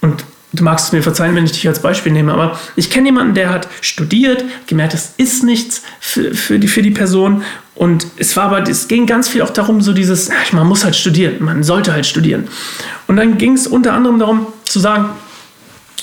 und 0.00 0.24
du 0.52 0.64
magst 0.64 0.86
es 0.86 0.92
mir 0.92 1.02
verzeihen, 1.02 1.34
wenn 1.34 1.44
ich 1.44 1.52
dich 1.52 1.66
als 1.68 1.80
Beispiel 1.80 2.12
nehme, 2.12 2.32
aber 2.32 2.58
ich 2.76 2.90
kenne 2.90 3.06
jemanden, 3.06 3.34
der 3.34 3.50
hat 3.50 3.68
studiert, 3.80 4.44
gemerkt, 4.66 4.94
es 4.94 5.14
ist 5.16 5.42
nichts 5.42 5.82
für, 6.00 6.34
für, 6.34 6.58
die, 6.58 6.68
für 6.68 6.82
die 6.82 6.90
Person. 6.90 7.42
Und 7.74 8.06
es 8.16 8.36
war 8.36 8.44
aber, 8.44 8.62
es 8.68 8.88
ging 8.88 9.06
ganz 9.06 9.28
viel 9.28 9.42
auch 9.42 9.50
darum, 9.50 9.80
so 9.82 9.92
dieses, 9.92 10.30
man 10.52 10.66
muss 10.66 10.84
halt 10.84 10.96
studieren, 10.96 11.36
man 11.40 11.62
sollte 11.62 11.92
halt 11.92 12.06
studieren. 12.06 12.48
Und 13.06 13.16
dann 13.16 13.38
ging 13.38 13.52
es 13.52 13.66
unter 13.66 13.92
anderem 13.92 14.18
darum 14.18 14.46
zu 14.64 14.80
sagen, 14.80 15.10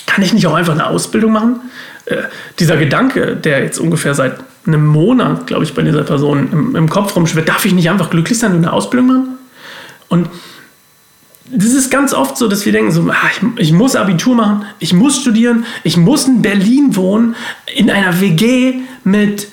kann 0.06 0.24
ich 0.24 0.34
nicht 0.34 0.46
auch 0.46 0.54
einfach 0.54 0.74
eine 0.74 0.86
Ausbildung 0.86 1.32
machen? 1.32 1.62
Äh, 2.06 2.18
dieser 2.60 2.78
Gedanke, 2.78 3.36
der 3.36 3.64
jetzt 3.64 3.80
ungefähr 3.80 4.14
seit 4.14 4.36
einem 4.68 4.86
Monat, 4.86 5.48
glaube 5.48 5.64
ich, 5.64 5.74
bei 5.74 5.82
dieser 5.82 6.04
Person 6.04 6.50
im, 6.52 6.76
im 6.76 6.90
Kopf 6.90 7.16
rumschwirrt, 7.16 7.50
darf 7.50 7.66
ich 7.66 7.74
nicht 7.74 7.90
einfach 7.90 8.10
glücklich 8.10 8.38
sein 8.38 8.52
und 8.52 8.58
eine 8.58 8.72
Ausbildung 8.72 9.08
machen? 9.08 9.28
Und 10.10 10.30
das 11.52 11.74
ist 11.74 11.92
ganz 11.92 12.14
oft 12.14 12.38
so, 12.38 12.48
dass 12.48 12.66
wir 12.66 12.72
denken, 12.72 12.92
so, 12.92 13.06
ach, 13.12 13.32
ich, 13.32 13.68
ich, 13.68 13.74
muss 13.74 13.96
Abitur 13.96 14.36
machen, 14.36 14.66
ich 14.80 14.94
muss 14.94 15.20
studieren, 15.20 15.66
ich 15.84 15.98
muss 15.98 16.28
in 16.28 16.42
Berlin 16.42 16.96
wohnen, 16.96 17.36
in 17.76 17.90
einer 17.90 18.22
WG 18.22 18.76
mit, 19.04 19.50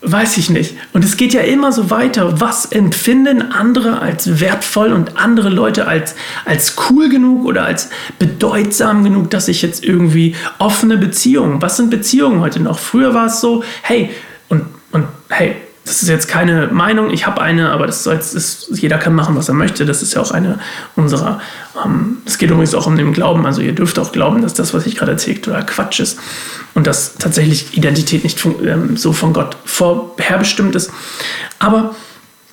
weiß 0.00 0.36
ich 0.36 0.48
nicht. 0.48 0.76
Und 0.92 1.04
es 1.04 1.16
geht 1.16 1.34
ja 1.34 1.40
immer 1.40 1.72
so 1.72 1.90
weiter. 1.90 2.40
Was 2.40 2.66
empfinden 2.66 3.50
andere 3.50 4.00
als 4.00 4.40
wertvoll 4.40 4.92
und 4.92 5.16
andere 5.16 5.48
Leute 5.48 5.88
als, 5.88 6.14
als 6.44 6.76
cool 6.88 7.08
genug 7.08 7.44
oder 7.44 7.64
als 7.64 7.90
bedeutsam 8.20 9.02
genug, 9.02 9.30
dass 9.30 9.48
ich 9.48 9.60
jetzt 9.60 9.84
irgendwie 9.84 10.36
offene 10.58 10.98
Beziehungen, 10.98 11.60
was 11.60 11.76
sind 11.76 11.90
Beziehungen 11.90 12.40
heute 12.40 12.60
noch? 12.60 12.78
Früher 12.78 13.12
war 13.12 13.26
es 13.26 13.40
so, 13.40 13.64
hey, 13.82 14.10
und, 14.48 14.66
und 14.92 15.04
hey, 15.30 15.56
das 15.88 16.02
ist 16.02 16.08
jetzt 16.10 16.28
keine 16.28 16.66
Meinung, 16.66 17.10
ich 17.10 17.26
habe 17.26 17.40
eine, 17.40 17.70
aber 17.70 17.86
das, 17.86 18.04
soll, 18.04 18.16
das 18.16 18.68
jeder 18.70 18.98
kann 18.98 19.14
machen, 19.14 19.36
was 19.36 19.48
er 19.48 19.54
möchte. 19.54 19.86
Das 19.86 20.02
ist 20.02 20.12
ja 20.14 20.20
auch 20.20 20.32
eine 20.32 20.58
unserer. 20.96 21.40
Ähm, 21.82 22.18
es 22.26 22.36
geht 22.36 22.50
übrigens 22.50 22.74
auch 22.74 22.86
um 22.86 22.96
den 22.96 23.14
Glauben. 23.14 23.46
Also 23.46 23.62
ihr 23.62 23.74
dürft 23.74 23.98
auch 23.98 24.12
glauben, 24.12 24.42
dass 24.42 24.52
das, 24.52 24.74
was 24.74 24.84
ich 24.84 24.96
gerade 24.96 25.12
erzählt, 25.12 25.48
oder 25.48 25.62
Quatsch 25.62 26.00
ist 26.00 26.18
und 26.74 26.86
dass 26.86 27.14
tatsächlich 27.14 27.74
Identität 27.74 28.22
nicht 28.22 28.44
ähm, 28.44 28.98
so 28.98 29.14
von 29.14 29.32
Gott 29.32 29.56
vorherbestimmt 29.64 30.74
ist. 30.74 30.90
Aber 31.58 31.94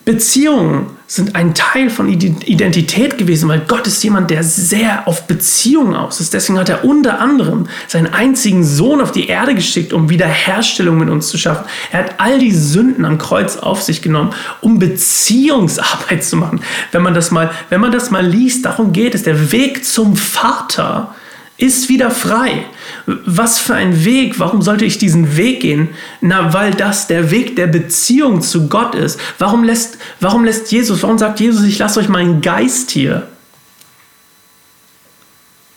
Beziehungen 0.06 0.92
sind 1.08 1.36
ein 1.36 1.56
Teil 1.56 1.90
von 1.90 2.08
Identität 2.08 3.18
gewesen, 3.18 3.50
weil 3.50 3.62
Gott 3.68 3.88
ist 3.88 4.04
jemand, 4.04 4.30
der 4.30 4.44
sehr 4.44 5.08
auf 5.08 5.26
Beziehungen 5.26 5.96
aus 5.96 6.20
ist. 6.20 6.34
Deswegen 6.34 6.60
hat 6.60 6.70
er 6.70 6.86
unter 6.86 7.20
anderem 7.20 7.68
seinen 7.88 8.14
einzigen 8.14 8.64
Sohn 8.64 9.02
auf 9.02 9.12
die 9.12 9.28
Erde 9.28 9.56
geschickt, 9.56 9.94
um 9.94 10.10
Wiederherstellung 10.10 11.00
mit 11.00 11.10
uns 11.10 11.28
zu 11.28 11.40
schaffen. 11.40 11.66
Er 11.92 12.00
hat 12.00 12.16
all 12.20 12.38
die 12.38 12.52
Sünden 12.52 13.04
am 13.04 13.18
Kreuz 13.18 13.58
auf 13.58 13.82
sich 13.82 14.04
genommen, 14.04 14.34
um 14.62 14.78
Beziehungsarbeit 14.78 16.24
zu 16.24 16.38
machen. 16.38 16.62
Wenn 16.92 17.02
man 17.02 17.16
das 17.16 17.32
mal, 17.32 17.52
wenn 17.70 17.82
man 17.82 17.92
das 17.92 18.12
mal 18.12 18.26
liest, 18.26 18.66
darum 18.66 18.94
geht 18.94 19.16
es. 19.16 19.24
Der 19.24 19.52
Weg 19.52 19.86
zum 19.86 20.16
Vater 20.16 21.16
ist 21.58 21.90
wieder 21.90 22.12
frei. 22.12 22.66
Was 23.06 23.60
für 23.60 23.76
ein 23.76 24.04
Weg, 24.04 24.40
warum 24.40 24.62
sollte 24.62 24.86
ich 24.86 24.98
diesen 24.98 25.38
Weg 25.38 25.62
gehen? 25.62 25.90
Na, 26.22 26.54
weil 26.54 26.72
das 26.72 27.08
der 27.08 27.32
Weg 27.32 27.56
der 27.56 27.68
Beziehung 27.68 28.42
zu 28.42 28.68
Gott 28.68 28.96
ist. 28.96 29.20
Warum 29.40 29.64
lässt, 29.64 29.98
warum 30.20 30.44
lässt 30.44 30.72
Jesus, 30.72 31.02
warum 31.04 31.18
sagt 31.18 31.40
Jesus, 31.40 31.64
ich 31.64 31.80
lasse 31.80 32.00
euch 32.00 32.10
meinen 32.10 32.42
Geist 32.42 32.92
hier? 32.92 33.28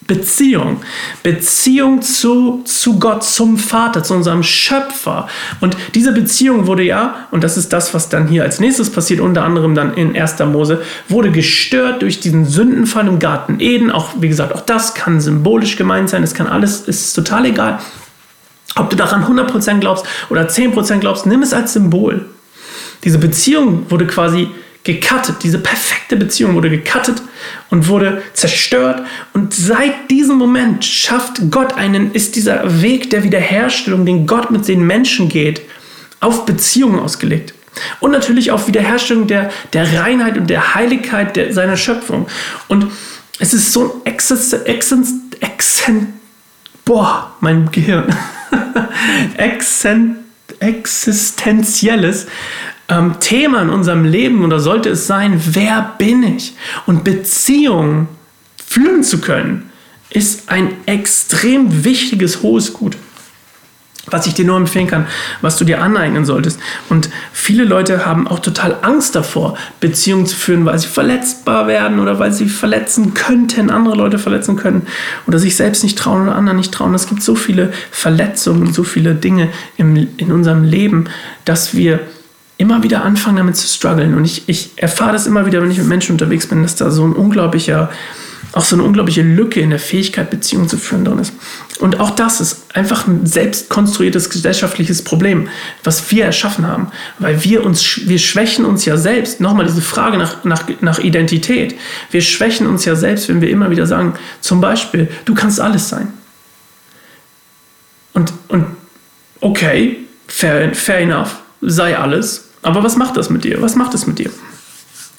Beziehung. 0.09 0.81
Beziehung 1.23 2.01
zu, 2.01 2.63
zu 2.65 2.99
Gott, 2.99 3.23
zum 3.23 3.59
Vater, 3.59 4.03
zu 4.03 4.15
unserem 4.15 4.43
Schöpfer. 4.43 5.29
Und 5.61 5.77
diese 5.95 6.13
Beziehung 6.13 6.67
wurde 6.67 6.83
ja, 6.83 7.29
und 7.31 7.45
das 7.45 7.59
ist 7.59 7.75
das, 7.75 7.93
was 7.93 8.09
dann 8.09 8.27
hier 8.27 8.43
als 8.43 8.59
nächstes 8.59 8.91
passiert, 8.91 9.21
unter 9.21 9.45
anderem 9.45 9.75
dann 9.75 9.95
in 9.95 10.17
1. 10.17 10.39
Mose, 10.47 10.83
wurde 11.09 11.31
gestört 11.31 12.01
durch 12.01 12.21
diesen 12.21 12.47
Sündenfall 12.47 13.07
im 13.07 13.19
Garten 13.19 13.61
Eden. 13.61 13.93
Auch, 13.93 14.15
wie 14.19 14.29
gesagt, 14.29 14.55
auch 14.55 14.63
das 14.63 14.95
kann 14.95 15.21
symbolisch 15.21 15.77
gemeint 15.77 16.09
sein. 16.09 16.23
Es 16.23 16.33
kann 16.33 16.47
alles, 16.47 16.81
ist 16.81 17.13
total 17.13 17.45
egal. 17.45 17.79
Ob 18.77 18.89
du 18.89 18.97
daran 18.97 19.25
100% 19.25 19.79
glaubst 19.81 20.07
oder 20.31 20.49
10% 20.49 21.01
glaubst, 21.01 21.27
nimm 21.27 21.43
es 21.43 21.53
als 21.53 21.75
Symbol. 21.75 22.25
Diese 23.05 23.19
Beziehung 23.19 23.91
wurde 23.91 24.07
quasi 24.07 24.49
gecuttet. 24.85 25.37
Diese 25.43 25.59
perfekte 25.59 26.17
Beziehung 26.17 26.55
wurde 26.55 26.71
gecuttet 26.71 27.23
und 27.71 27.89
wurde 27.89 28.23
zerstört. 28.33 29.03
Und 29.35 29.55
seit 29.55 30.11
diesem 30.11 30.37
Moment 30.37 30.85
schafft 30.85 31.51
Gott 31.51 31.75
einen, 31.75 32.13
ist 32.13 32.37
dieser 32.37 32.83
Weg 32.83 33.11
der 33.11 33.23
Wiederherstellung, 33.25 34.07
den 34.07 34.27
Gott 34.27 34.51
mit 34.51 34.67
den 34.69 34.87
Menschen 34.87 35.29
geht, 35.29 35.63
auf 36.21 36.47
Beziehungen 36.47 36.99
ausgelegt. 36.99 37.55
Und 38.01 38.11
natürlich 38.11 38.51
auf 38.51 38.67
Wiederherstellung 38.67 39.27
der, 39.27 39.51
der 39.73 40.01
Reinheit 40.01 40.37
und 40.37 40.49
der 40.49 40.75
Heiligkeit 40.75 41.37
der, 41.37 41.53
seiner 41.53 41.77
Schöpfung. 41.77 42.27
Und 42.67 42.91
es 43.39 43.55
ist 43.55 43.73
so 43.73 43.85
ein 43.85 43.91
Exzent, 44.05 44.67
Exzent, 44.67 45.07
Exzent 45.41 46.09
boah, 46.89 47.37
mein 47.41 47.71
Gehirn, 47.71 48.13
Exzent, 49.37 50.17
existenzielles 50.59 52.27
ähm, 52.89 53.21
Thema 53.21 53.63
in 53.63 53.71
unserem 53.71 54.05
Leben 54.05 54.45
oder 54.45 54.61
sollte 54.61 54.91
es 54.91 55.07
sein, 55.07 55.41
wer 55.53 55.95
bin 55.99 56.23
ich? 56.23 56.55
Und 56.87 57.05
Beziehungen 57.05 58.09
führen 58.65 59.03
zu 59.03 59.21
können, 59.21 59.71
ist 60.11 60.51
ein 60.51 60.73
extrem 60.87 61.85
wichtiges, 61.85 62.43
hohes 62.43 62.73
Gut 62.73 62.97
was 64.13 64.27
ich 64.27 64.35
dir 64.35 64.45
nur 64.45 64.57
empfehlen 64.57 64.87
kann, 64.87 65.07
was 65.41 65.57
du 65.57 65.65
dir 65.65 65.83
aneignen 65.83 66.25
solltest. 66.25 66.59
Und 66.89 67.11
viele 67.33 67.65
Leute 67.65 68.07
haben 68.07 68.29
auch 68.29 68.39
total 68.39 68.77
Angst 68.83 69.15
davor, 69.15 69.57
Beziehungen 69.81 70.27
zu 70.27 70.37
führen, 70.37 70.65
weil 70.65 70.79
sie 70.79 70.87
verletzbar 70.87 71.67
werden 71.67 71.99
oder 71.99 72.19
weil 72.19 72.33
sie 72.33 72.49
verletzen 72.49 73.15
könnten, 73.15 73.71
andere 73.71 73.97
Leute 73.97 74.19
verletzen 74.19 74.57
können 74.57 74.87
oder 75.27 75.39
sich 75.39 75.57
selbst 75.57 75.83
nicht 75.83 75.99
trauen 75.99 76.23
oder 76.23 76.37
anderen 76.37 76.59
nicht 76.59 76.73
trauen. 76.73 76.95
Es 76.95 77.09
gibt 77.09 77.23
so 77.23 77.35
viele 77.35 77.73
Verletzungen, 77.91 78.73
so 78.73 78.85
viele 78.85 79.15
Dinge 79.15 79.49
im, 79.77 80.09
in 80.17 80.33
unserem 80.33 80.65
Leben, 80.65 81.05
dass 81.45 81.75
wir 81.75 82.01
immer 82.59 82.83
wieder 82.83 83.05
anfangen 83.05 83.37
damit 83.37 83.57
zu 83.57 83.67
strugglen. 83.67 84.15
Und 84.15 84.25
ich, 84.25 84.49
ich 84.49 84.73
erfahre 84.77 85.13
das 85.13 85.27
immer 85.27 85.47
wieder, 85.47 85.63
wenn 85.63 85.71
ich 85.71 85.79
mit 85.79 85.87
Menschen 85.87 86.13
unterwegs 86.13 86.47
bin, 86.47 86.63
dass 86.63 86.77
da 86.77 86.91
so 86.91 87.05
ein 87.05 87.13
unglaublicher 87.15 87.91
auch 88.53 88.65
so 88.65 88.77
eine 88.77 88.83
unglaubliche 88.83 89.23
Lücke 89.23 89.61
in 89.61 89.71
der 89.71 89.79
Fähigkeit, 89.79 90.31
Beziehungen 90.31 90.69
zu 90.69 90.79
führen 90.79 91.05
drin 91.05 91.19
ist. 91.19 91.33
Und 91.79 92.01
auch 92.01 92.11
das 92.11 92.41
ist 92.41 92.75
einfach 92.75 93.07
ein 93.07 93.27
selbst 93.27 93.69
konstruiertes 93.69 94.31
gesellschaftliches 94.31 95.03
Problem, 95.03 95.49
was 95.85 96.11
wir 96.11 96.25
erschaffen 96.25 96.67
haben. 96.67 96.91
Weil 97.19 97.45
wir 97.45 97.65
uns, 97.65 98.09
wir 98.09 98.19
schwächen 98.19 98.65
uns 98.65 98.85
ja 98.85 98.97
selbst. 98.97 99.41
Nochmal 99.41 99.67
diese 99.67 99.83
Frage 99.83 100.17
nach, 100.17 100.45
nach, 100.45 100.65
nach 100.81 100.99
Identität. 100.99 101.77
Wir 102.11 102.23
schwächen 102.23 102.67
uns 102.67 102.85
ja 102.85 102.97
selbst, 102.97 103.29
wenn 103.29 103.41
wir 103.41 103.51
immer 103.51 103.71
wieder 103.71 103.87
sagen, 103.87 104.15
zum 104.41 104.61
Beispiel, 104.61 105.09
du 105.25 105.35
kannst 105.35 105.61
alles 105.61 105.89
sein. 105.89 106.09
Und, 108.15 108.33
und 108.49 108.65
okay, 109.41 109.99
fair, 110.27 110.75
fair 110.75 111.01
enough, 111.01 111.37
sei 111.61 111.97
alles. 111.97 112.48
Aber 112.63 112.83
was 112.83 112.97
macht 112.97 113.17
das 113.17 113.31
mit 113.31 113.45
dir? 113.45 113.61
Was 113.63 113.77
macht 113.77 113.95
es 113.95 114.07
mit 114.07 114.19
dir? 114.19 114.31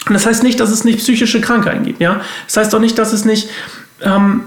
Und 0.05 0.13
das 0.13 0.25
heißt 0.25 0.43
nicht, 0.43 0.59
dass 0.59 0.69
es 0.69 0.83
nicht 0.83 0.99
psychische 0.99 1.41
Krankheiten 1.41 1.85
gibt. 1.85 2.01
Ja? 2.01 2.21
Das 2.45 2.57
heißt 2.57 2.75
auch 2.75 2.79
nicht, 2.79 2.97
dass 2.97 3.13
es 3.13 3.25
nicht, 3.25 3.49
ähm, 4.01 4.43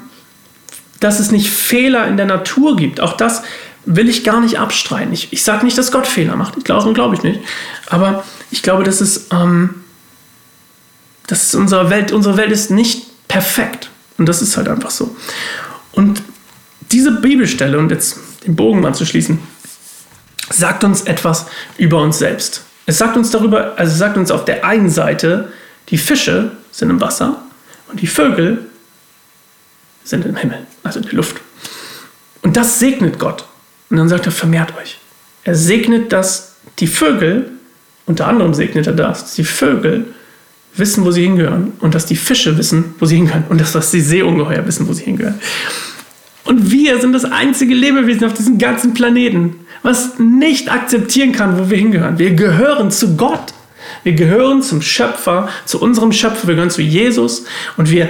dass 1.00 1.20
es 1.20 1.30
nicht 1.30 1.50
Fehler 1.50 2.06
in 2.06 2.16
der 2.16 2.26
Natur 2.26 2.76
gibt. 2.76 3.00
Auch 3.00 3.16
das 3.16 3.42
will 3.84 4.08
ich 4.08 4.25
gar 4.25 4.40
nicht 4.40 4.58
abstreiten. 4.58 5.12
Ich, 5.12 5.32
ich 5.32 5.42
sage 5.42 5.64
nicht, 5.64 5.76
dass 5.76 5.92
Gott 5.92 6.06
Fehler 6.06 6.37
macht. 6.37 6.56
Ich 6.56 6.64
glaube, 6.64 6.92
glaube 6.92 7.14
ich 7.14 7.22
nicht. 7.22 7.40
Aber 7.87 8.25
ich 8.50 8.62
glaube, 8.62 8.84
dass 8.84 9.00
es, 9.00 9.28
ähm, 9.30 9.82
dass 11.26 11.49
es 11.49 11.54
unsere 11.54 11.90
Welt, 11.90 12.12
unsere 12.12 12.37
Welt 12.37 12.52
ist 12.52 12.70
nicht 12.70 13.06
perfekt. 13.28 13.90
Und 14.18 14.26
das 14.26 14.42
ist 14.42 14.56
halt 14.56 14.68
einfach 14.68 14.90
so. 14.90 15.16
Und 15.92 16.22
diese 16.92 17.12
Bibelstelle, 17.12 17.78
und 17.78 17.90
jetzt 17.90 18.18
den 18.46 18.56
Bogen 18.56 18.80
mal 18.80 18.94
zu 18.94 19.06
schließen, 19.06 19.38
sagt 20.50 20.84
uns 20.84 21.02
etwas 21.02 21.46
über 21.78 22.00
uns 22.00 22.18
selbst. 22.18 22.64
Es 22.86 22.98
sagt 22.98 23.16
uns 23.16 23.30
darüber, 23.30 23.74
also 23.76 23.96
sagt 23.96 24.16
uns 24.16 24.30
auf 24.30 24.44
der 24.44 24.64
einen 24.64 24.90
Seite, 24.90 25.52
die 25.88 25.98
Fische 25.98 26.52
sind 26.70 26.90
im 26.90 27.00
Wasser 27.00 27.42
und 27.88 28.00
die 28.00 28.06
Vögel 28.06 28.66
sind 30.04 30.26
im 30.26 30.36
Himmel, 30.36 30.66
also 30.82 30.98
in 30.98 31.04
der 31.04 31.14
Luft. 31.14 31.40
Und 32.42 32.56
das 32.56 32.78
segnet 32.78 33.18
Gott. 33.18 33.46
Und 33.88 33.98
dann 33.98 34.08
sagt 34.08 34.26
er, 34.26 34.32
vermehrt 34.32 34.76
euch. 34.76 34.98
Er 35.44 35.54
segnet, 35.54 36.12
dass 36.12 36.56
die 36.78 36.86
Vögel, 36.86 37.50
unter 38.06 38.26
anderem 38.26 38.54
segnet 38.54 38.86
er 38.86 38.94
das, 38.94 39.22
dass 39.22 39.34
die 39.34 39.44
Vögel 39.44 40.06
wissen, 40.74 41.04
wo 41.04 41.10
sie 41.10 41.22
hingehören 41.22 41.72
und 41.80 41.94
dass 41.94 42.06
die 42.06 42.16
Fische 42.16 42.56
wissen, 42.56 42.94
wo 42.98 43.06
sie 43.06 43.16
hingehören 43.16 43.44
und 43.48 43.60
dass, 43.60 43.72
dass 43.72 43.90
die 43.90 44.00
Seeungeheuer 44.00 44.66
wissen, 44.66 44.88
wo 44.88 44.92
sie 44.92 45.04
hingehören. 45.04 45.38
Und 46.44 46.70
wir 46.70 47.00
sind 47.00 47.12
das 47.12 47.24
einzige 47.24 47.74
Lebewesen 47.74 48.24
auf 48.24 48.34
diesem 48.34 48.58
ganzen 48.58 48.94
Planeten, 48.94 49.62
was 49.82 50.18
nicht 50.18 50.70
akzeptieren 50.70 51.32
kann, 51.32 51.58
wo 51.58 51.70
wir 51.70 51.78
hingehören. 51.78 52.18
Wir 52.18 52.34
gehören 52.34 52.90
zu 52.90 53.16
Gott. 53.16 53.52
Wir 54.04 54.12
gehören 54.12 54.62
zum 54.62 54.80
Schöpfer, 54.80 55.48
zu 55.64 55.80
unserem 55.80 56.12
Schöpfer, 56.12 56.48
wir 56.48 56.54
gehören 56.54 56.70
zu 56.70 56.82
Jesus 56.82 57.44
und 57.76 57.90
wir 57.90 58.08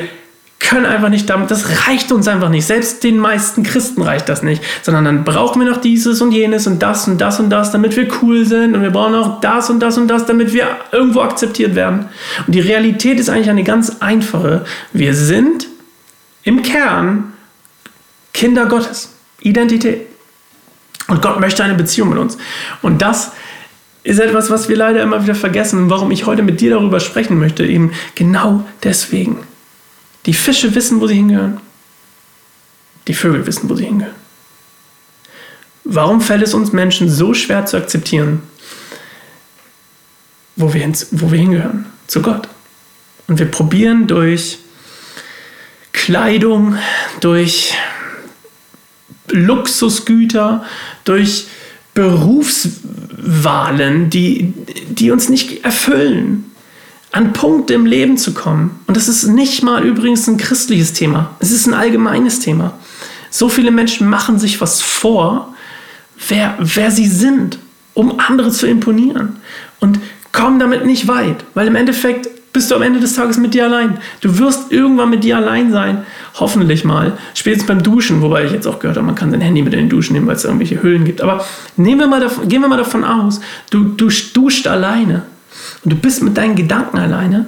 können 0.58 0.86
einfach 0.86 1.08
nicht 1.08 1.28
damit, 1.28 1.50
das 1.50 1.86
reicht 1.86 2.12
uns 2.12 2.28
einfach 2.28 2.48
nicht. 2.48 2.66
Selbst 2.66 3.02
den 3.02 3.18
meisten 3.18 3.62
Christen 3.62 4.00
reicht 4.00 4.28
das 4.28 4.42
nicht, 4.42 4.62
sondern 4.82 5.04
dann 5.04 5.24
brauchen 5.24 5.60
wir 5.60 5.68
noch 5.68 5.78
dieses 5.78 6.22
und 6.22 6.32
jenes 6.32 6.66
und 6.66 6.82
das 6.82 7.08
und 7.08 7.20
das 7.20 7.40
und 7.40 7.50
das, 7.50 7.72
damit 7.72 7.96
wir 7.96 8.08
cool 8.22 8.46
sind 8.46 8.74
und 8.74 8.82
wir 8.82 8.90
brauchen 8.90 9.14
auch 9.14 9.40
das 9.40 9.70
und 9.70 9.80
das 9.80 9.98
und 9.98 10.08
das, 10.08 10.24
damit 10.24 10.52
wir 10.52 10.68
irgendwo 10.92 11.20
akzeptiert 11.20 11.74
werden. 11.74 12.06
Und 12.46 12.54
die 12.54 12.60
Realität 12.60 13.18
ist 13.18 13.28
eigentlich 13.28 13.50
eine 13.50 13.64
ganz 13.64 13.96
einfache. 14.00 14.64
Wir 14.92 15.14
sind 15.14 15.66
im 16.44 16.62
Kern 16.62 17.32
Kinder 18.32 18.66
Gottes. 18.66 19.14
Identität. 19.40 20.11
Und 21.12 21.20
Gott 21.20 21.40
möchte 21.40 21.62
eine 21.62 21.74
Beziehung 21.74 22.08
mit 22.08 22.18
uns. 22.18 22.38
Und 22.80 23.02
das 23.02 23.32
ist 24.02 24.18
etwas, 24.18 24.48
was 24.48 24.70
wir 24.70 24.78
leider 24.78 25.02
immer 25.02 25.22
wieder 25.22 25.34
vergessen 25.34 25.90
warum 25.90 26.10
ich 26.10 26.24
heute 26.24 26.42
mit 26.42 26.62
dir 26.62 26.70
darüber 26.70 27.00
sprechen 27.00 27.38
möchte. 27.38 27.66
Eben 27.66 27.92
genau 28.14 28.66
deswegen. 28.82 29.40
Die 30.24 30.32
Fische 30.32 30.74
wissen, 30.74 31.02
wo 31.02 31.06
sie 31.06 31.16
hingehören. 31.16 31.60
Die 33.08 33.12
Vögel 33.12 33.46
wissen, 33.46 33.68
wo 33.68 33.74
sie 33.74 33.84
hingehören. 33.84 34.14
Warum 35.84 36.22
fällt 36.22 36.44
es 36.44 36.54
uns 36.54 36.72
Menschen 36.72 37.10
so 37.10 37.34
schwer 37.34 37.66
zu 37.66 37.76
akzeptieren, 37.76 38.40
wo 40.56 40.72
wir, 40.72 40.80
hin, 40.80 40.96
wo 41.10 41.30
wir 41.30 41.38
hingehören? 41.38 41.84
Zu 42.06 42.22
Gott. 42.22 42.48
Und 43.28 43.38
wir 43.38 43.50
probieren 43.50 44.06
durch 44.06 44.60
Kleidung, 45.92 46.78
durch 47.20 47.74
Luxusgüter, 49.28 50.64
durch 51.04 51.46
Berufswahlen, 51.94 54.10
die, 54.10 54.52
die 54.88 55.10
uns 55.10 55.28
nicht 55.28 55.64
erfüllen, 55.64 56.52
an 57.12 57.32
Punkte 57.34 57.74
im 57.74 57.86
Leben 57.86 58.16
zu 58.16 58.32
kommen. 58.32 58.80
Und 58.86 58.96
das 58.96 59.08
ist 59.08 59.24
nicht 59.24 59.62
mal 59.62 59.84
übrigens 59.84 60.26
ein 60.26 60.38
christliches 60.38 60.94
Thema, 60.94 61.36
es 61.40 61.50
ist 61.50 61.66
ein 61.66 61.74
allgemeines 61.74 62.40
Thema. 62.40 62.72
So 63.30 63.48
viele 63.48 63.70
Menschen 63.70 64.08
machen 64.08 64.38
sich 64.38 64.60
was 64.60 64.82
vor, 64.82 65.54
wer, 66.28 66.56
wer 66.58 66.90
sie 66.90 67.06
sind, 67.06 67.58
um 67.94 68.18
andere 68.18 68.50
zu 68.50 68.66
imponieren 68.66 69.36
und 69.80 70.00
kommen 70.32 70.58
damit 70.58 70.86
nicht 70.86 71.08
weit, 71.08 71.44
weil 71.54 71.66
im 71.66 71.76
Endeffekt 71.76 72.28
bist 72.52 72.70
du 72.70 72.74
am 72.74 72.82
Ende 72.82 73.00
des 73.00 73.14
Tages 73.14 73.38
mit 73.38 73.54
dir 73.54 73.64
allein. 73.64 73.98
Du 74.20 74.38
wirst 74.38 74.72
irgendwann 74.72 75.10
mit 75.10 75.24
dir 75.24 75.38
allein 75.38 75.72
sein. 75.72 76.04
Hoffentlich 76.34 76.84
mal. 76.84 77.18
Spätestens 77.34 77.66
beim 77.66 77.82
Duschen, 77.82 78.22
wobei 78.22 78.44
ich 78.44 78.52
jetzt 78.52 78.66
auch 78.66 78.78
gehört 78.78 78.96
habe, 78.96 79.06
man 79.06 79.14
kann 79.14 79.30
sein 79.30 79.42
Handy 79.42 79.62
mit 79.62 79.74
in 79.74 79.80
den 79.80 79.88
Duschen 79.88 80.14
nehmen, 80.14 80.26
weil 80.26 80.36
es 80.36 80.44
irgendwelche 80.44 80.82
Hüllen 80.82 81.04
gibt. 81.04 81.20
Aber 81.20 81.44
nehmen 81.76 82.00
wir 82.00 82.06
mal 82.06 82.20
davon, 82.20 82.48
gehen 82.48 82.62
wir 82.62 82.68
mal 82.68 82.78
davon 82.78 83.04
aus, 83.04 83.40
du, 83.70 83.84
du 83.84 84.08
duscht 84.08 84.66
alleine. 84.66 85.24
Und 85.84 85.92
du 85.92 85.96
bist 85.96 86.22
mit 86.22 86.36
deinen 86.36 86.56
Gedanken 86.56 86.98
alleine. 86.98 87.46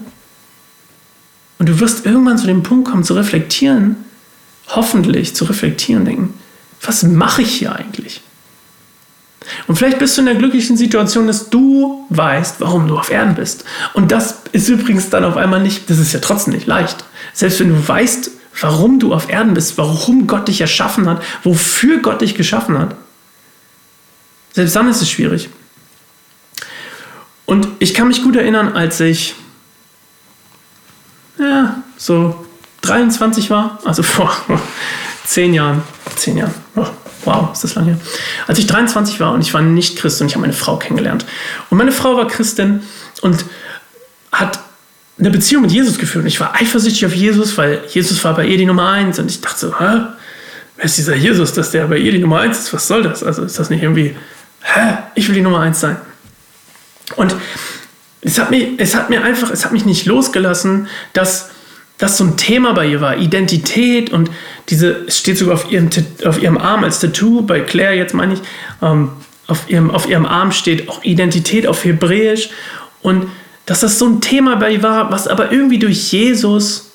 Und 1.58 1.68
du 1.68 1.80
wirst 1.80 2.04
irgendwann 2.04 2.36
zu 2.36 2.46
dem 2.46 2.62
Punkt 2.62 2.90
kommen, 2.90 3.04
zu 3.04 3.14
reflektieren, 3.14 3.96
hoffentlich 4.68 5.34
zu 5.34 5.44
reflektieren 5.44 6.04
denken, 6.04 6.34
was 6.82 7.02
mache 7.04 7.42
ich 7.42 7.54
hier 7.54 7.74
eigentlich? 7.74 8.20
Und 9.66 9.76
vielleicht 9.76 9.98
bist 9.98 10.16
du 10.16 10.22
in 10.22 10.26
der 10.26 10.34
glücklichen 10.36 10.76
Situation, 10.76 11.26
dass 11.26 11.50
du 11.50 12.06
weißt, 12.10 12.60
warum 12.60 12.88
du 12.88 12.98
auf 12.98 13.10
Erden 13.10 13.34
bist. 13.34 13.64
Und 13.92 14.10
das 14.10 14.42
ist 14.52 14.68
übrigens 14.68 15.10
dann 15.10 15.24
auf 15.24 15.36
einmal 15.36 15.62
nicht, 15.62 15.88
das 15.90 15.98
ist 15.98 16.12
ja 16.12 16.20
trotzdem 16.20 16.54
nicht 16.54 16.66
leicht. 16.66 17.04
Selbst 17.32 17.60
wenn 17.60 17.68
du 17.68 17.88
weißt, 17.88 18.30
warum 18.61 18.99
du 18.99 19.12
auf 19.12 19.28
Erden 19.28 19.54
bist, 19.54 19.78
warum 19.78 20.26
Gott 20.26 20.49
dich 20.49 20.61
erschaffen 20.61 21.08
hat, 21.08 21.23
wofür 21.42 21.99
Gott 21.99 22.20
dich 22.20 22.34
geschaffen 22.34 22.78
hat, 22.78 22.94
selbst 24.52 24.76
dann 24.76 24.88
ist 24.88 25.02
es 25.02 25.11
schwierig. 25.11 25.49
Und 27.46 27.68
ich 27.78 27.94
kann 27.94 28.08
mich 28.08 28.23
gut 28.23 28.37
erinnern, 28.37 28.75
als 28.75 29.00
ich 29.00 29.34
ja, 31.38 31.82
so 31.96 32.46
23 32.82 33.50
war, 33.50 33.80
also 33.84 34.02
vor 34.04 34.34
zehn 35.25 35.54
Jahren, 35.54 35.82
zehn 36.16 36.37
Jahren, 36.37 36.54
oh, 36.76 36.87
wow, 37.25 37.52
ist 37.52 37.64
das 37.64 37.75
lange 37.75 37.92
her. 37.92 38.00
Als 38.46 38.58
ich 38.58 38.66
23 38.66 39.18
war 39.20 39.32
und 39.32 39.40
ich 39.40 39.52
war 39.52 39.62
nicht 39.62 39.96
Christ 39.96 40.20
und 40.20 40.28
ich 40.28 40.34
habe 40.34 40.42
meine 40.42 40.52
Frau 40.52 40.76
kennengelernt. 40.76 41.26
Und 41.70 41.78
meine 41.78 41.92
Frau 41.92 42.16
war 42.16 42.28
Christin 42.28 42.82
und 43.23 43.44
hat 44.30 44.61
eine 45.18 45.30
Beziehung 45.30 45.62
mit 45.62 45.73
Jesus 45.73 45.99
geführt. 45.99 46.25
Und 46.25 46.28
ich 46.28 46.40
war 46.40 46.54
eifersüchtig 46.54 47.06
auf 47.06 47.14
Jesus, 47.14 47.56
weil 47.56 47.83
Jesus 47.88 48.23
war 48.25 48.35
bei 48.35 48.47
ihr 48.47 48.59
die 48.59 48.66
Nummer 48.66 48.90
eins. 48.90 49.18
Und 49.18 49.30
ich 49.30 49.40
dachte 49.40 49.59
so, 49.59 49.78
hä? 49.78 50.00
Wer 50.76 50.85
ist 50.85 50.99
dieser 50.99 51.14
Jesus, 51.14 51.52
dass 51.52 51.71
der 51.71 51.87
bei 51.87 51.99
ihr 51.99 52.12
die 52.12 52.18
Nummer 52.18 52.40
eins 52.40 52.59
ist? 52.59 52.73
Was 52.73 52.88
soll 52.88 53.02
das? 53.04 53.23
Also 53.23 53.42
ist 53.42 53.59
das 53.59 53.71
nicht 53.71 53.83
irgendwie, 53.83 54.16
hä? 54.62 54.99
Ich 55.14 55.28
will 55.28 55.35
die 55.35 55.40
Nummer 55.40 55.61
eins 55.61 55.80
sein. 55.80 55.97
Und 57.16 57.37
es 58.23 58.38
hat, 58.38 58.50
mir, 58.50 58.73
es 58.78 58.94
hat 58.94 59.11
mir 59.11 59.23
einfach, 59.23 59.50
es 59.50 59.64
hat 59.64 59.73
mich 59.73 59.85
nicht 59.85 60.06
losgelassen, 60.06 60.88
dass 61.12 61.50
das 61.99 62.16
so 62.16 62.25
ein 62.25 62.37
Thema 62.37 62.73
bei 62.73 62.87
ihr 62.87 63.00
war. 63.00 63.18
Identität 63.18 64.11
und 64.11 64.30
diese, 64.68 65.04
es 65.06 65.18
steht 65.18 65.38
sogar 65.38 65.54
auf 65.54 65.71
ihrem, 65.71 65.90
auf 66.25 66.42
ihrem 66.42 66.59
Arm 66.59 66.83
als 66.83 66.99
Tattoo, 66.99 67.42
bei 67.42 67.61
Claire 67.61 67.94
jetzt 67.94 68.14
meine 68.14 68.35
ich, 68.35 68.40
ähm, 68.83 69.11
auf, 69.47 69.68
ihrem, 69.68 69.90
auf 69.90 70.09
ihrem 70.09 70.26
Arm 70.26 70.50
steht 70.50 70.88
auch 70.88 71.04
Identität 71.04 71.66
auf 71.66 71.85
Hebräisch. 71.85 72.49
Und 73.02 73.28
dass 73.66 73.80
das 73.80 73.99
so 73.99 74.06
ein 74.06 74.21
Thema 74.21 74.56
bei 74.56 74.83
war, 74.83 75.11
was 75.11 75.28
aber 75.28 75.52
irgendwie 75.52 75.78
durch 75.78 76.12
Jesus 76.12 76.90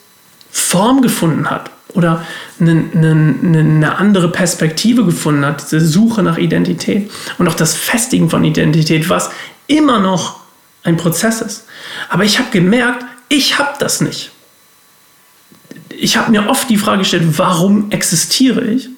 Form 0.52 1.02
gefunden 1.02 1.50
hat 1.50 1.72
oder 1.94 2.26
eine, 2.60 2.84
eine, 2.94 3.36
eine, 3.44 3.98
andere 3.98 4.32
Perspektive 4.32 5.06
gefunden 5.06 5.46
hat, 5.46 5.64
diese 5.64 5.86
Suche 5.86 6.22
nach 6.24 6.38
Identität 6.38 7.10
und 7.38 7.48
auch 7.48 7.56
das 7.56 7.76
Festigen 7.76 8.30
von 8.30 8.44
Identität, 8.44 9.10
was 9.10 9.32
immer 9.68 10.00
noch 10.00 10.40
ein 10.84 10.98
Prozess 10.98 11.42
ist. 11.42 11.66
Aber 12.10 12.24
ich 12.24 12.40
habe 12.40 12.50
gemerkt, 12.52 13.06
ich 13.28 13.58
habe 13.60 13.74
das 13.80 14.02
nicht. 14.02 14.32
Ich 15.90 16.18
habe 16.18 16.32
mir 16.32 16.48
oft 16.48 16.70
die 16.70 16.78
Frage 16.78 17.00
gestellt, 17.00 17.38
warum 17.38 17.92
existiere 17.92 18.64
ich? 18.64 18.90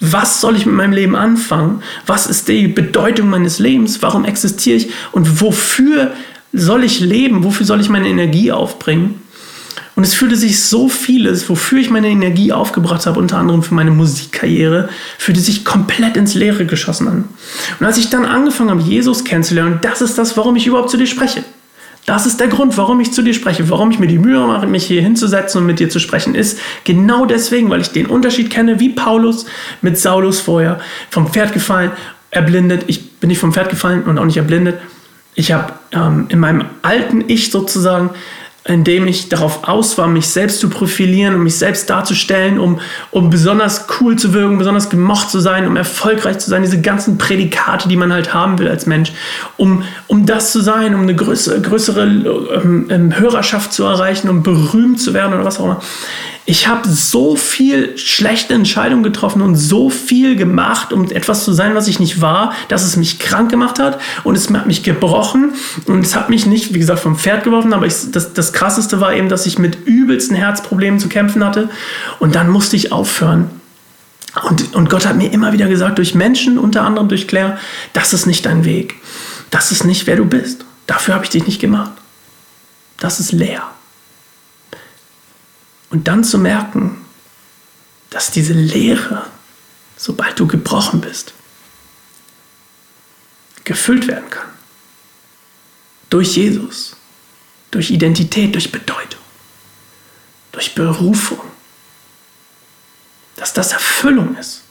Was 0.00 0.40
soll 0.40 0.56
ich 0.56 0.64
mit 0.64 0.74
meinem 0.74 0.92
Leben 0.92 1.14
anfangen? 1.14 1.82
Was 2.06 2.26
ist 2.26 2.48
die 2.48 2.68
Bedeutung 2.68 3.28
meines 3.28 3.58
Lebens? 3.58 4.00
Warum 4.00 4.24
existiere 4.24 4.76
ich? 4.76 4.90
Und 5.12 5.42
wofür 5.42 6.12
soll 6.52 6.84
ich 6.84 7.00
leben? 7.00 7.44
Wofür 7.44 7.66
soll 7.66 7.80
ich 7.80 7.88
meine 7.88 8.08
Energie 8.08 8.52
aufbringen? 8.52 9.22
Und 9.96 10.04
es 10.04 10.14
fühlte 10.14 10.36
sich 10.36 10.62
so 10.62 10.88
vieles, 10.88 11.48
wofür 11.50 11.78
ich 11.78 11.90
meine 11.90 12.08
Energie 12.08 12.52
aufgebracht 12.52 13.04
habe, 13.04 13.18
unter 13.18 13.36
anderem 13.36 13.62
für 13.62 13.74
meine 13.74 13.90
Musikkarriere, 13.90 14.88
fühlte 15.18 15.40
sich 15.40 15.64
komplett 15.64 16.16
ins 16.16 16.34
Leere 16.34 16.64
geschossen 16.64 17.08
an. 17.08 17.24
Und 17.78 17.86
als 17.86 17.98
ich 17.98 18.08
dann 18.08 18.24
angefangen 18.24 18.70
habe, 18.70 18.80
Jesus 18.80 19.24
kennenzulernen, 19.24 19.78
das 19.82 20.00
ist 20.00 20.16
das, 20.16 20.36
warum 20.36 20.56
ich 20.56 20.66
überhaupt 20.66 20.90
zu 20.90 20.96
dir 20.96 21.06
spreche. 21.06 21.44
Das 22.06 22.24
ist 22.24 22.40
der 22.40 22.48
Grund, 22.48 22.78
warum 22.78 22.98
ich 23.00 23.12
zu 23.12 23.20
dir 23.22 23.34
spreche, 23.34 23.68
warum 23.68 23.90
ich 23.90 23.98
mir 23.98 24.06
die 24.06 24.18
Mühe 24.18 24.40
mache, 24.46 24.66
mich 24.66 24.86
hier 24.86 25.02
hinzusetzen 25.02 25.60
und 25.60 25.66
mit 25.66 25.80
dir 25.80 25.90
zu 25.90 25.98
sprechen, 25.98 26.34
ist 26.34 26.58
genau 26.84 27.26
deswegen, 27.26 27.68
weil 27.68 27.82
ich 27.82 27.90
den 27.90 28.06
Unterschied 28.06 28.48
kenne, 28.50 28.80
wie 28.80 28.88
Paulus 28.88 29.44
mit 29.82 29.98
Saulus 29.98 30.40
vorher 30.40 30.80
vom 31.10 31.26
Pferd 31.26 31.52
gefallen, 31.52 31.90
erblindet. 32.30 32.84
Ich 32.86 33.12
bin 33.18 33.28
nicht 33.28 33.38
vom 33.38 33.52
Pferd 33.52 33.68
gefallen 33.68 34.04
und 34.04 34.18
auch 34.18 34.24
nicht 34.24 34.38
erblindet. 34.38 34.76
Ich 35.34 35.52
habe 35.52 35.72
ähm, 35.92 36.26
in 36.28 36.38
meinem 36.38 36.64
alten 36.82 37.24
Ich 37.28 37.50
sozusagen 37.50 38.10
indem 38.64 39.06
ich 39.06 39.30
darauf 39.30 39.66
aus 39.66 39.96
war, 39.96 40.06
mich 40.06 40.28
selbst 40.28 40.60
zu 40.60 40.68
profilieren 40.68 41.34
und 41.34 41.42
mich 41.42 41.56
selbst 41.56 41.88
darzustellen, 41.88 42.58
um, 42.58 42.78
um 43.10 43.30
besonders 43.30 43.86
cool 44.00 44.16
zu 44.16 44.34
wirken, 44.34 44.58
besonders 44.58 44.90
gemocht 44.90 45.30
zu 45.30 45.40
sein, 45.40 45.66
um 45.66 45.76
erfolgreich 45.76 46.38
zu 46.38 46.50
sein, 46.50 46.62
diese 46.62 46.80
ganzen 46.80 47.16
Prädikate, 47.16 47.88
die 47.88 47.96
man 47.96 48.12
halt 48.12 48.34
haben 48.34 48.58
will 48.58 48.68
als 48.68 48.84
Mensch, 48.84 49.12
um, 49.56 49.82
um 50.08 50.26
das 50.26 50.52
zu 50.52 50.60
sein, 50.60 50.94
um 50.94 51.02
eine 51.02 51.16
größere, 51.16 51.60
größere 51.62 52.02
ähm, 52.02 52.86
ähm 52.90 53.18
Hörerschaft 53.18 53.72
zu 53.72 53.84
erreichen, 53.84 54.28
um 54.28 54.42
berühmt 54.42 55.00
zu 55.00 55.14
werden 55.14 55.32
oder 55.32 55.44
was 55.44 55.58
auch 55.58 55.64
immer 55.64 55.82
ich 56.46 56.66
habe 56.66 56.88
so 56.88 57.36
viel 57.36 57.96
schlechte 57.98 58.54
Entscheidungen 58.54 59.02
getroffen 59.02 59.42
und 59.42 59.56
so 59.56 59.90
viel 59.90 60.36
gemacht, 60.36 60.92
um 60.92 61.10
etwas 61.10 61.44
zu 61.44 61.52
sein, 61.52 61.74
was 61.74 61.86
ich 61.86 62.00
nicht 62.00 62.20
war, 62.20 62.54
dass 62.68 62.82
es 62.82 62.96
mich 62.96 63.18
krank 63.18 63.50
gemacht 63.50 63.78
hat 63.78 64.00
und 64.24 64.36
es 64.36 64.50
hat 64.50 64.66
mich 64.66 64.82
gebrochen 64.82 65.52
und 65.86 66.04
es 66.04 66.16
hat 66.16 66.30
mich 66.30 66.46
nicht, 66.46 66.74
wie 66.74 66.78
gesagt, 66.78 67.00
vom 67.00 67.16
Pferd 67.16 67.44
geworfen, 67.44 67.72
aber 67.72 67.86
ich, 67.86 67.94
das, 68.10 68.32
das 68.32 68.52
Krasseste 68.52 69.00
war 69.00 69.14
eben, 69.14 69.28
dass 69.28 69.46
ich 69.46 69.58
mit 69.58 69.86
übelsten 69.86 70.34
Herzproblemen 70.34 70.98
zu 70.98 71.08
kämpfen 71.08 71.44
hatte 71.44 71.68
und 72.18 72.34
dann 72.34 72.48
musste 72.50 72.76
ich 72.76 72.90
aufhören. 72.90 73.50
Und, 74.48 74.74
und 74.74 74.90
Gott 74.90 75.06
hat 75.06 75.16
mir 75.16 75.32
immer 75.32 75.52
wieder 75.52 75.66
gesagt, 75.66 75.98
durch 75.98 76.14
Menschen, 76.14 76.58
unter 76.58 76.82
anderem 76.82 77.08
durch 77.08 77.26
Claire, 77.26 77.58
das 77.92 78.12
ist 78.12 78.26
nicht 78.26 78.46
dein 78.46 78.64
Weg. 78.64 78.94
Das 79.50 79.72
ist 79.72 79.84
nicht, 79.84 80.06
wer 80.06 80.16
du 80.16 80.24
bist. 80.24 80.64
Dafür 80.86 81.14
habe 81.14 81.24
ich 81.24 81.30
dich 81.30 81.46
nicht 81.46 81.60
gemacht. 81.60 81.92
Das 82.98 83.18
ist 83.18 83.32
leer. 83.32 83.62
Und 85.90 86.06
dann 86.08 86.24
zu 86.24 86.38
merken, 86.38 87.04
dass 88.10 88.30
diese 88.30 88.52
Leere, 88.52 89.26
sobald 89.96 90.38
du 90.38 90.46
gebrochen 90.46 91.00
bist, 91.00 91.34
gefüllt 93.64 94.08
werden 94.08 94.30
kann. 94.30 94.48
Durch 96.08 96.36
Jesus, 96.36 96.96
durch 97.70 97.90
Identität, 97.90 98.54
durch 98.54 98.72
Bedeutung, 98.72 99.20
durch 100.52 100.74
Berufung. 100.74 101.40
Dass 103.36 103.52
das 103.52 103.72
Erfüllung 103.72 104.36
ist. 104.36 104.62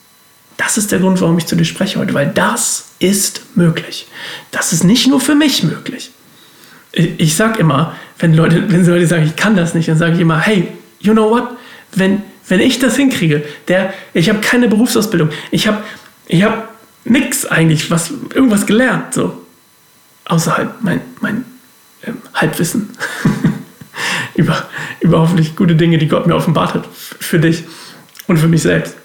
Das 0.57 0.77
ist 0.77 0.91
der 0.91 0.99
Grund, 0.99 1.21
warum 1.21 1.37
ich 1.37 1.45
zu 1.45 1.55
dir 1.55 1.65
spreche 1.65 1.99
heute, 1.99 2.13
weil 2.13 2.27
das 2.27 2.89
ist 2.99 3.55
möglich. 3.55 4.07
Das 4.51 4.73
ist 4.73 4.83
nicht 4.83 5.07
nur 5.07 5.21
für 5.21 5.35
mich 5.35 5.63
möglich. 5.63 6.11
Ich, 6.91 7.35
sage 7.35 7.59
immer, 7.59 7.95
wenn 8.17 8.33
Leute, 8.33 8.69
wenn 8.69 8.85
Leute 8.85 9.07
sagen, 9.07 9.25
ich 9.25 9.37
kann 9.37 9.55
das 9.55 9.73
nicht, 9.73 9.87
dann 9.87 9.97
sage 9.97 10.15
ich 10.15 10.19
immer, 10.19 10.39
hey, 10.39 10.67
you 10.99 11.13
know 11.13 11.29
what? 11.29 11.47
Wenn, 11.91 12.23
wenn 12.47 12.59
ich 12.59 12.79
das 12.79 12.95
hinkriege, 12.95 13.43
der, 13.67 13.93
ich 14.13 14.29
habe 14.29 14.39
keine 14.39 14.67
Berufsausbildung, 14.67 15.29
ich 15.51 15.67
habe 15.67 15.83
ich 16.27 16.43
hab 16.43 16.69
nichts 17.05 17.45
eigentlich, 17.45 17.89
was, 17.89 18.11
irgendwas 18.33 18.65
gelernt, 18.65 19.13
so. 19.13 19.45
Außerhalb 20.25 20.81
mein, 20.81 21.01
mein 21.21 21.43
ähm, 22.03 22.17
Halbwissen 22.35 22.89
über, 24.35 24.67
über 24.99 25.19
hoffentlich 25.21 25.55
gute 25.55 25.75
Dinge, 25.75 25.97
die 25.97 26.07
Gott 26.07 26.27
mir 26.27 26.35
offenbart 26.35 26.75
hat 26.75 26.87
für 26.91 27.39
dich 27.39 27.63
und 28.27 28.37
für 28.37 28.47
mich 28.47 28.61
selbst. 28.61 28.95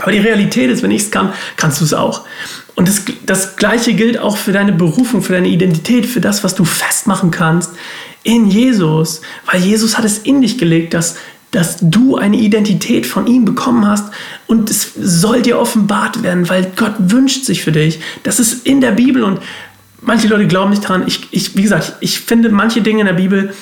Aber 0.00 0.10
die 0.10 0.18
Realität 0.18 0.70
ist, 0.70 0.82
wenn 0.82 0.90
ich 0.90 1.02
es 1.02 1.10
kann, 1.12 1.32
kannst 1.56 1.80
du 1.80 1.84
es 1.84 1.94
auch. 1.94 2.26
Und 2.74 2.88
das, 2.88 3.02
das 3.24 3.56
Gleiche 3.56 3.94
gilt 3.94 4.18
auch 4.18 4.36
für 4.36 4.52
deine 4.52 4.72
Berufung, 4.72 5.22
für 5.22 5.34
deine 5.34 5.48
Identität, 5.48 6.06
für 6.06 6.20
das, 6.20 6.42
was 6.42 6.54
du 6.54 6.64
festmachen 6.64 7.30
kannst 7.30 7.72
in 8.24 8.46
Jesus, 8.46 9.20
weil 9.50 9.60
Jesus 9.60 9.98
hat 9.98 10.04
es 10.04 10.18
in 10.18 10.40
dich 10.42 10.58
gelegt, 10.58 10.94
dass, 10.94 11.16
dass 11.50 11.78
du 11.80 12.16
eine 12.16 12.36
Identität 12.36 13.06
von 13.06 13.26
ihm 13.26 13.44
bekommen 13.44 13.86
hast 13.86 14.12
und 14.46 14.70
es 14.70 14.92
soll 14.98 15.42
dir 15.42 15.58
offenbart 15.58 16.22
werden, 16.22 16.48
weil 16.48 16.72
Gott 16.76 16.94
wünscht 16.98 17.44
sich 17.44 17.62
für 17.62 17.72
dich. 17.72 18.00
Das 18.22 18.40
ist 18.40 18.66
in 18.66 18.80
der 18.80 18.92
Bibel 18.92 19.22
und 19.22 19.40
manche 20.00 20.28
Leute 20.28 20.46
glauben 20.46 20.70
nicht 20.70 20.88
dran. 20.88 21.04
Ich, 21.06 21.28
ich, 21.30 21.56
wie 21.56 21.62
gesagt, 21.62 21.94
ich 22.00 22.20
finde 22.20 22.50
manche 22.50 22.82
Dinge 22.82 23.00
in 23.00 23.06
der 23.06 23.14
Bibel 23.14 23.52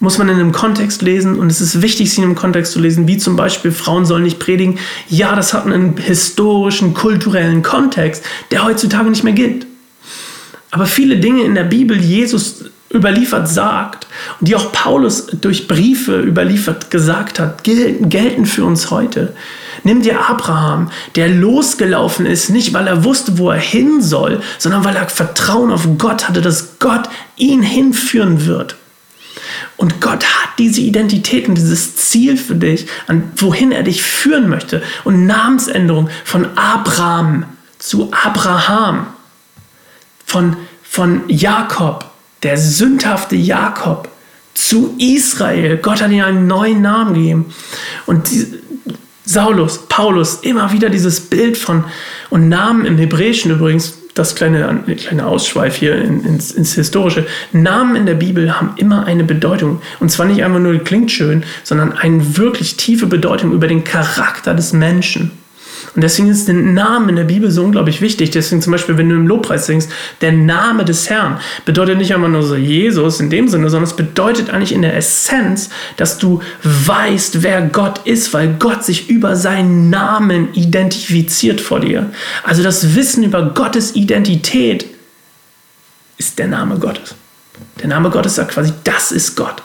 muss 0.00 0.18
man 0.18 0.28
in 0.28 0.36
einem 0.36 0.52
Kontext 0.52 1.02
lesen 1.02 1.38
und 1.38 1.50
es 1.50 1.60
ist 1.60 1.82
wichtig, 1.82 2.12
sie 2.12 2.18
in 2.18 2.24
einem 2.24 2.36
Kontext 2.36 2.72
zu 2.72 2.78
lesen, 2.78 3.08
wie 3.08 3.18
zum 3.18 3.34
Beispiel 3.34 3.72
Frauen 3.72 4.06
sollen 4.06 4.22
nicht 4.22 4.38
predigen. 4.38 4.78
Ja, 5.08 5.34
das 5.34 5.52
hat 5.52 5.66
einen 5.66 5.96
historischen, 5.96 6.94
kulturellen 6.94 7.62
Kontext, 7.62 8.24
der 8.52 8.64
heutzutage 8.64 9.10
nicht 9.10 9.24
mehr 9.24 9.32
gilt. 9.32 9.66
Aber 10.70 10.86
viele 10.86 11.16
Dinge 11.16 11.42
in 11.42 11.54
der 11.54 11.64
Bibel, 11.64 11.98
Jesus 11.98 12.66
überliefert 12.92 13.48
sagt 13.48 14.06
und 14.40 14.48
die 14.48 14.56
auch 14.56 14.72
Paulus 14.72 15.26
durch 15.26 15.68
Briefe 15.68 16.20
überliefert 16.20 16.90
gesagt 16.90 17.38
hat, 17.38 17.62
gelten, 17.64 18.46
für 18.46 18.64
uns 18.64 18.90
heute. 18.90 19.34
Nimm 19.84 20.02
dir 20.02 20.28
Abraham, 20.28 20.90
der 21.14 21.28
losgelaufen 21.28 22.26
ist, 22.26 22.50
nicht 22.50 22.72
weil 22.72 22.86
er 22.86 23.04
wusste, 23.04 23.38
wo 23.38 23.50
er 23.50 23.60
hin 23.60 24.02
soll, 24.02 24.40
sondern 24.58 24.84
weil 24.84 24.96
er 24.96 25.08
Vertrauen 25.08 25.70
auf 25.70 25.86
Gott 25.98 26.28
hatte, 26.28 26.40
dass 26.40 26.78
Gott 26.78 27.08
ihn 27.36 27.62
hinführen 27.62 28.46
wird. 28.46 28.76
Und 29.76 30.00
Gott 30.00 30.24
hat 30.24 30.58
diese 30.58 30.80
Identität 30.80 31.48
und 31.48 31.54
dieses 31.54 31.96
Ziel 31.96 32.36
für 32.36 32.56
dich, 32.56 32.86
an 33.06 33.30
wohin 33.36 33.70
er 33.70 33.84
dich 33.84 34.02
führen 34.02 34.48
möchte. 34.48 34.82
Und 35.04 35.26
Namensänderung 35.26 36.08
von 36.24 36.46
Abraham 36.56 37.44
zu 37.78 38.10
Abraham, 38.12 39.06
von, 40.26 40.56
von 40.82 41.22
Jakob 41.28 42.07
der 42.42 42.56
sündhafte 42.56 43.36
Jakob 43.36 44.08
zu 44.54 44.94
Israel. 44.98 45.78
Gott 45.78 46.02
hat 46.02 46.10
ihm 46.10 46.24
einen 46.24 46.46
neuen 46.46 46.82
Namen 46.82 47.14
gegeben. 47.14 47.54
Und 48.06 48.30
die, 48.30 48.46
Saulus, 49.24 49.86
Paulus, 49.88 50.36
immer 50.42 50.72
wieder 50.72 50.88
dieses 50.88 51.20
Bild 51.20 51.56
von 51.56 51.84
und 52.30 52.48
Namen 52.48 52.86
im 52.86 52.96
Hebräischen 52.96 53.50
übrigens, 53.50 53.94
das 54.14 54.34
kleine, 54.34 54.82
kleine 54.96 55.26
Ausschweif 55.26 55.76
hier 55.76 55.94
in, 55.96 56.24
ins, 56.24 56.50
ins, 56.50 56.74
Historische. 56.74 57.26
Namen 57.52 57.94
in 57.94 58.06
der 58.06 58.14
Bibel 58.14 58.58
haben 58.58 58.72
immer 58.76 59.06
eine 59.06 59.22
Bedeutung. 59.22 59.80
Und 60.00 60.10
zwar 60.10 60.26
nicht 60.26 60.42
einfach 60.42 60.58
nur 60.58 60.76
klingt 60.78 61.12
schön, 61.12 61.44
sondern 61.62 61.92
eine 61.92 62.36
wirklich 62.36 62.76
tiefe 62.76 63.06
Bedeutung 63.06 63.52
über 63.52 63.68
den 63.68 63.84
Charakter 63.84 64.54
des 64.54 64.72
Menschen. 64.72 65.30
Und 65.98 66.02
deswegen 66.02 66.28
ist 66.28 66.46
der 66.46 66.54
Name 66.54 67.10
in 67.10 67.16
der 67.16 67.24
Bibel 67.24 67.50
so 67.50 67.64
unglaublich 67.64 68.00
wichtig. 68.00 68.30
Deswegen 68.30 68.62
zum 68.62 68.70
Beispiel, 68.70 68.96
wenn 68.96 69.08
du 69.08 69.16
im 69.16 69.26
Lobpreis 69.26 69.66
singst, 69.66 69.90
der 70.20 70.30
Name 70.30 70.84
des 70.84 71.10
Herrn 71.10 71.40
bedeutet 71.64 71.98
nicht 71.98 72.14
einfach 72.14 72.28
nur 72.28 72.44
so 72.44 72.54
Jesus 72.54 73.18
in 73.18 73.30
dem 73.30 73.48
Sinne, 73.48 73.68
sondern 73.68 73.90
es 73.90 73.96
bedeutet 73.96 74.48
eigentlich 74.48 74.70
in 74.70 74.82
der 74.82 74.96
Essenz, 74.96 75.70
dass 75.96 76.16
du 76.18 76.40
weißt, 76.62 77.42
wer 77.42 77.62
Gott 77.62 78.06
ist, 78.06 78.32
weil 78.32 78.54
Gott 78.60 78.84
sich 78.84 79.10
über 79.10 79.34
seinen 79.34 79.90
Namen 79.90 80.54
identifiziert 80.54 81.60
vor 81.60 81.80
dir. 81.80 82.12
Also 82.44 82.62
das 82.62 82.94
Wissen 82.94 83.24
über 83.24 83.50
Gottes 83.50 83.96
Identität 83.96 84.86
ist 86.16 86.38
der 86.38 86.46
Name 86.46 86.78
Gottes. 86.78 87.16
Der 87.80 87.88
Name 87.88 88.10
Gottes 88.10 88.36
sagt 88.36 88.52
quasi, 88.52 88.72
das 88.84 89.10
ist 89.10 89.34
Gott. 89.34 89.64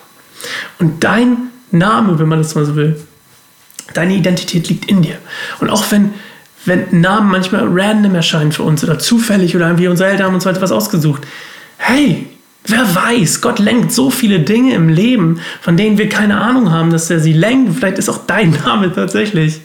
Und 0.80 1.04
dein 1.04 1.52
Name, 1.70 2.18
wenn 2.18 2.28
man 2.28 2.40
das 2.40 2.56
mal 2.56 2.66
so 2.66 2.76
will, 2.76 3.00
Deine 3.94 4.16
Identität 4.16 4.70
liegt 4.70 4.86
in 4.86 5.02
dir. 5.02 5.18
Und 5.60 5.70
auch 5.70 5.84
wenn, 5.92 6.14
wenn 6.66 7.02
Namen 7.02 7.30
manchmal 7.30 7.68
random 7.68 8.16
erscheinen 8.16 8.52
für 8.52 8.64
uns 8.64 8.84
oder 8.84 9.00
zufällig 9.00 9.56
oder 9.56 9.78
wie 9.78 9.88
unsere 9.88 10.10
Eltern 10.10 10.28
haben 10.28 10.36
uns 10.36 10.46
etwas 10.46 10.72
ausgesucht, 10.72 11.24
hey, 11.78 12.28
Wer 12.66 12.96
weiß, 12.96 13.42
Gott 13.42 13.60
lenkt 13.60 13.92
so 13.92 14.10
viele 14.10 14.40
Dinge 14.40 14.74
im 14.74 14.88
Leben, 14.88 15.42
von 15.60 15.76
denen 15.76 15.98
wir 15.98 16.08
keine 16.08 16.40
Ahnung 16.40 16.72
haben, 16.72 16.92
dass 16.92 17.10
er 17.10 17.20
sie 17.20 17.34
lenkt. 17.34 17.76
Vielleicht 17.76 17.98
ist 17.98 18.10
auch 18.10 18.20
dein 18.26 18.52
Name 18.66 18.94
tatsächlich 18.94 19.60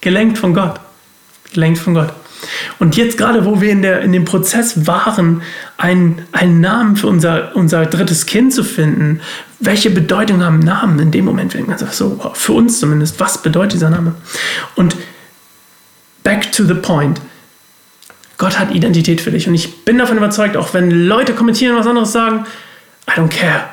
gelenkt 0.00 0.38
von 0.38 0.52
Gott. 0.52 0.80
Gelenkt 1.52 1.78
von 1.78 1.94
Gott. 1.94 2.12
Und 2.78 2.96
jetzt 2.96 3.18
gerade, 3.18 3.44
wo 3.44 3.60
wir 3.60 3.70
in, 3.70 3.82
der, 3.82 4.02
in 4.02 4.12
dem 4.12 4.24
Prozess 4.24 4.86
waren, 4.86 5.42
einen, 5.76 6.22
einen 6.32 6.60
Namen 6.60 6.96
für 6.96 7.06
unser, 7.06 7.54
unser 7.54 7.86
drittes 7.86 8.26
Kind 8.26 8.52
zu 8.52 8.64
finden, 8.64 9.20
welche 9.60 9.90
Bedeutung 9.90 10.42
haben 10.42 10.58
Namen 10.58 10.98
in 10.98 11.10
dem 11.10 11.24
Moment? 11.24 11.54
So, 11.92 12.32
für 12.34 12.52
uns 12.52 12.80
zumindest, 12.80 13.20
was 13.20 13.42
bedeutet 13.42 13.74
dieser 13.74 13.90
Name? 13.90 14.14
Und 14.74 14.96
back 16.24 16.50
to 16.52 16.64
the 16.64 16.74
point. 16.74 17.20
Gott 18.38 18.58
hat 18.58 18.74
Identität 18.74 19.20
für 19.20 19.30
dich. 19.30 19.46
Und 19.46 19.54
ich 19.54 19.84
bin 19.84 19.98
davon 19.98 20.16
überzeugt, 20.16 20.56
auch 20.56 20.74
wenn 20.74 20.90
Leute 20.90 21.32
kommentieren, 21.32 21.76
was 21.76 21.86
anderes 21.86 22.10
sagen, 22.10 22.44
I 23.08 23.12
don't 23.12 23.28
care. 23.28 23.64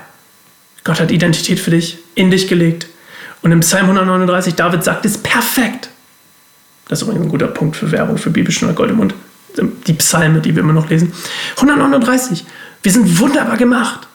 Gott 0.84 1.00
hat 1.00 1.12
Identität 1.12 1.60
für 1.60 1.72
dich, 1.72 1.98
in 2.16 2.30
dich 2.30 2.48
gelegt. 2.48 2.88
Und 3.42 3.52
im 3.52 3.62
Psalm 3.62 3.86
139, 3.86 4.56
David 4.56 4.84
sagt 4.84 5.06
es 5.06 5.18
perfekt. 5.18 5.90
Das 6.90 7.00
ist 7.00 7.04
übrigens 7.04 7.28
ein 7.28 7.30
guter 7.30 7.48
Punkt 7.48 7.78
für 7.78 7.92
Werbung 7.92 8.18
für 8.18 8.32
Bibelstunde 8.32 8.74
Gold 8.74 8.90
im 8.90 8.98
Mund. 8.98 9.14
Die 9.88 9.94
Psalme, 9.94 10.42
die 10.42 10.56
wir 10.56 10.64
immer 10.64 10.74
noch 10.74 10.90
lesen. 10.90 11.14
139. 11.56 12.46
Wir 12.84 12.92
sind 12.92 13.20
wunderbar 13.20 13.58
gemacht. 13.58 14.08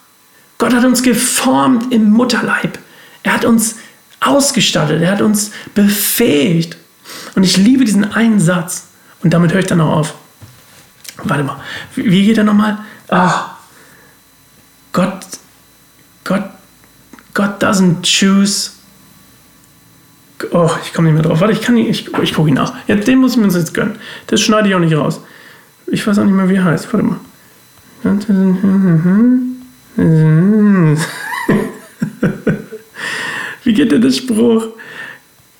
Gott 0.58 0.74
hat 0.74 0.84
uns 0.84 1.02
geformt 1.02 1.92
im 1.92 2.10
Mutterleib. 2.10 2.78
Er 3.22 3.34
hat 3.34 3.44
uns 3.44 3.76
ausgestattet. 4.20 5.02
Er 5.02 5.12
hat 5.12 5.22
uns 5.22 5.52
befähigt. 5.74 6.76
Und 7.36 7.44
ich 7.44 7.56
liebe 7.56 7.84
diesen 7.84 8.12
einen 8.12 8.40
Satz. 8.40 8.88
Und 9.22 9.32
damit 9.32 9.52
höre 9.52 9.60
ich 9.60 9.66
dann 9.66 9.80
auch 9.80 9.96
auf. 9.96 10.14
Warte 11.22 11.44
mal, 11.44 11.60
wie 11.94 12.26
geht 12.26 12.38
er 12.38 12.44
nochmal? 12.44 12.78
Ah, 13.08 13.56
Gott, 14.92 15.24
Gott, 16.24 16.50
Gott 17.34 17.62
doesn't 17.62 18.02
choose. 18.02 18.70
Oh, 20.52 20.70
ich 20.82 20.92
komme 20.92 21.08
nicht 21.08 21.14
mehr 21.14 21.22
drauf. 21.22 21.40
Warte, 21.40 21.52
ich 21.52 21.60
kann 21.60 21.74
nicht, 21.74 21.88
ich, 21.88 22.08
ich 22.22 22.34
gucke 22.34 22.48
ihn 22.48 22.54
nach. 22.54 22.74
Ja, 22.86 22.96
den 22.96 23.18
muss 23.18 23.32
ich 23.32 23.38
mir 23.38 23.48
jetzt 23.48 23.74
gönnen. 23.74 23.96
Das 24.26 24.40
schneide 24.40 24.68
ich 24.68 24.74
auch 24.74 24.80
nicht 24.80 24.96
raus. 24.96 25.20
Ich 25.86 26.06
weiß 26.06 26.18
auch 26.18 26.24
nicht 26.24 26.34
mehr, 26.34 26.48
wie 26.48 26.56
er 26.56 26.64
heißt. 26.64 26.92
Warte 26.92 27.06
mal. 27.06 27.20
wie 33.64 33.74
geht 33.74 33.92
denn 33.92 34.02
der 34.02 34.10
Spruch? 34.10 34.66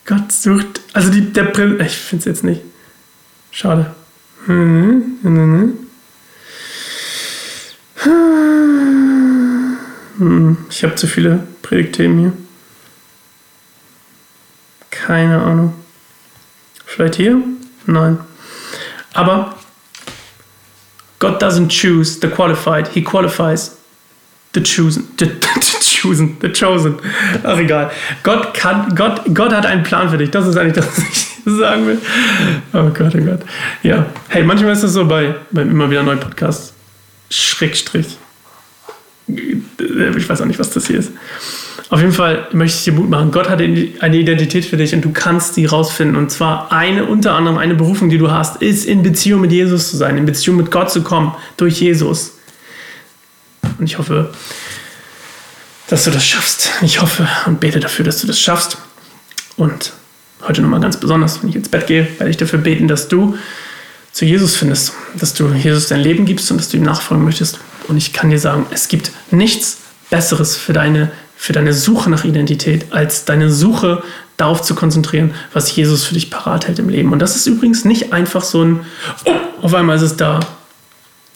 Gott 0.05 0.33
sucht. 0.33 0.81
Also 0.92 1.11
die, 1.11 1.33
der 1.33 1.44
Prinz. 1.44 1.81
Ich 1.83 1.97
finde 1.97 2.20
es 2.20 2.27
jetzt 2.27 2.44
nicht. 2.44 2.61
Schade. 3.51 3.94
Ich 10.70 10.85
habe 10.85 10.94
zu 10.97 11.07
viele 11.07 11.47
Predigtthemen 11.62 12.18
hier. 12.18 12.33
Keine 15.07 15.38
Ahnung. 15.43 15.75
Vielleicht 16.87 17.17
hier? 17.17 17.37
Nein. 17.85 18.19
Aber 19.12 19.55
God 21.19 21.43
doesn't 21.43 21.69
choose 21.69 22.19
the 22.23 22.29
qualified, 22.29 22.88
he 22.88 23.03
qualifies 23.03 23.77
the 24.55 24.62
chosen. 24.62 25.07
The, 25.19 25.27
the 25.27 25.79
chosen, 25.83 26.38
the 26.40 26.49
chosen. 26.51 26.97
Ach 27.43 27.59
egal. 27.59 27.90
Gott 28.23 28.55
kann, 28.55 28.95
Gott, 28.95 29.21
Gott 29.35 29.53
hat 29.53 29.67
einen 29.67 29.83
Plan 29.83 30.09
für 30.09 30.17
dich. 30.17 30.31
Das 30.31 30.47
ist 30.47 30.57
eigentlich 30.57 30.75
das, 30.75 30.87
was 30.87 30.99
ich 30.99 31.27
sagen 31.59 31.87
will. 31.87 31.99
Oh 32.73 32.88
Gott, 32.88 33.14
oh 33.14 33.25
Gott. 33.25 33.40
Ja. 33.83 34.07
Hey, 34.29 34.43
manchmal 34.43 34.73
ist 34.73 34.85
es 34.85 34.95
so 34.95 35.05
bei, 35.05 35.35
bei 35.51 35.62
immer 35.62 35.90
wieder 35.90 36.03
neuen 36.03 36.21
Podcasts. 36.21 36.73
Schrägstrich. 37.29 38.17
Ich 39.27 40.29
weiß 40.29 40.40
auch 40.40 40.47
nicht, 40.47 40.59
was 40.59 40.71
das 40.71 40.87
hier 40.87 40.99
ist. 40.99 41.12
Auf 41.95 42.01
jeden 42.01 42.13
Fall 42.13 42.49
möchte 42.51 42.77
ich 42.77 42.83
dir 42.83 42.93
Mut 42.93 43.09
machen. 43.09 43.31
Gott 43.31 43.49
hat 43.49 43.61
eine 43.61 44.17
Identität 44.17 44.65
für 44.65 44.77
dich 44.77 44.97
und 44.97 45.05
du 45.05 45.13
kannst 45.13 45.57
die 45.57 45.65
rausfinden. 45.65 46.17
Und 46.17 46.29
zwar 46.29 46.73
eine, 46.73 47.05
unter 47.05 47.37
anderem 47.37 47.57
eine 47.57 47.77
Berufung, 47.77 48.09
die 48.11 48.19
du 48.19 48.33
hast, 48.33 48.61
ist 48.61 48.85
in 48.85 49.05
Beziehung 49.05 49.43
mit 49.43 49.53
Jesus 49.53 49.91
zu 49.91 49.97
sein, 49.97 50.19
in 50.19 50.27
Beziehung 50.27 50.57
mit 50.57 50.73
Gott 50.73 50.91
zu 50.91 51.05
kommen, 51.05 51.37
durch 51.57 51.81
Jesus. 51.81 52.33
Und 53.79 53.85
ich 53.85 53.97
hoffe, 53.97 54.33
dass 55.87 56.03
du 56.03 56.11
das 56.11 56.27
schaffst. 56.27 56.69
Ich 56.83 57.01
hoffe 57.01 57.29
und 57.47 57.61
bete 57.61 57.79
dafür, 57.79 58.05
dass 58.05 58.21
du 58.21 58.27
das 58.27 58.41
schaffst. 58.41 58.77
Und 59.57 59.93
heute 60.49 60.63
nochmal 60.63 60.81
ganz 60.81 60.97
besonders, 60.97 61.45
wenn 61.45 61.51
ich 61.51 61.55
ins 61.55 61.69
Bett 61.69 61.87
gehe, 61.87 62.09
werde 62.19 62.29
ich 62.29 62.37
dafür 62.37 62.59
beten, 62.59 62.89
dass 62.89 63.07
du 63.07 63.39
zu 64.11 64.25
Jesus 64.25 64.57
findest, 64.57 64.95
dass 65.15 65.33
du 65.35 65.47
Jesus 65.53 65.87
dein 65.87 66.01
Leben 66.01 66.25
gibst 66.25 66.51
und 66.51 66.57
dass 66.59 66.71
du 66.71 66.77
ihm 66.77 66.83
nachfolgen 66.83 67.25
möchtest. 67.25 67.61
Und 67.87 67.97
ich 67.97 68.13
kann 68.13 68.31
dir 68.31 68.41
sagen, 68.41 68.67
es 68.73 68.89
gibt 68.89 69.13
nichts 69.31 69.79
Besseres 70.11 70.57
für 70.57 70.73
deine, 70.73 71.13
für 71.45 71.53
deine 71.53 71.75
Suche 71.75 72.09
nach 72.09 72.25
Identität, 72.25 72.87
als 72.91 73.27
deine 73.27 73.51
Suche 73.51 74.03
darauf 74.39 74.63
zu 74.63 74.75
konzentrieren, 74.75 75.35
was 75.53 75.77
Jesus 75.77 76.03
für 76.03 76.15
dich 76.15 76.31
parat 76.31 76.67
hält 76.67 76.79
im 76.79 76.89
Leben. 76.89 77.13
Und 77.13 77.19
das 77.19 77.37
ist 77.37 77.47
übrigens 77.47 77.85
nicht 77.85 78.15
einfach 78.15 78.43
so 78.43 78.63
ein, 78.65 78.81
oh, 79.27 79.33
auf 79.61 79.75
einmal 79.75 79.97
ist 79.97 80.03
es 80.03 80.17
da. 80.17 80.41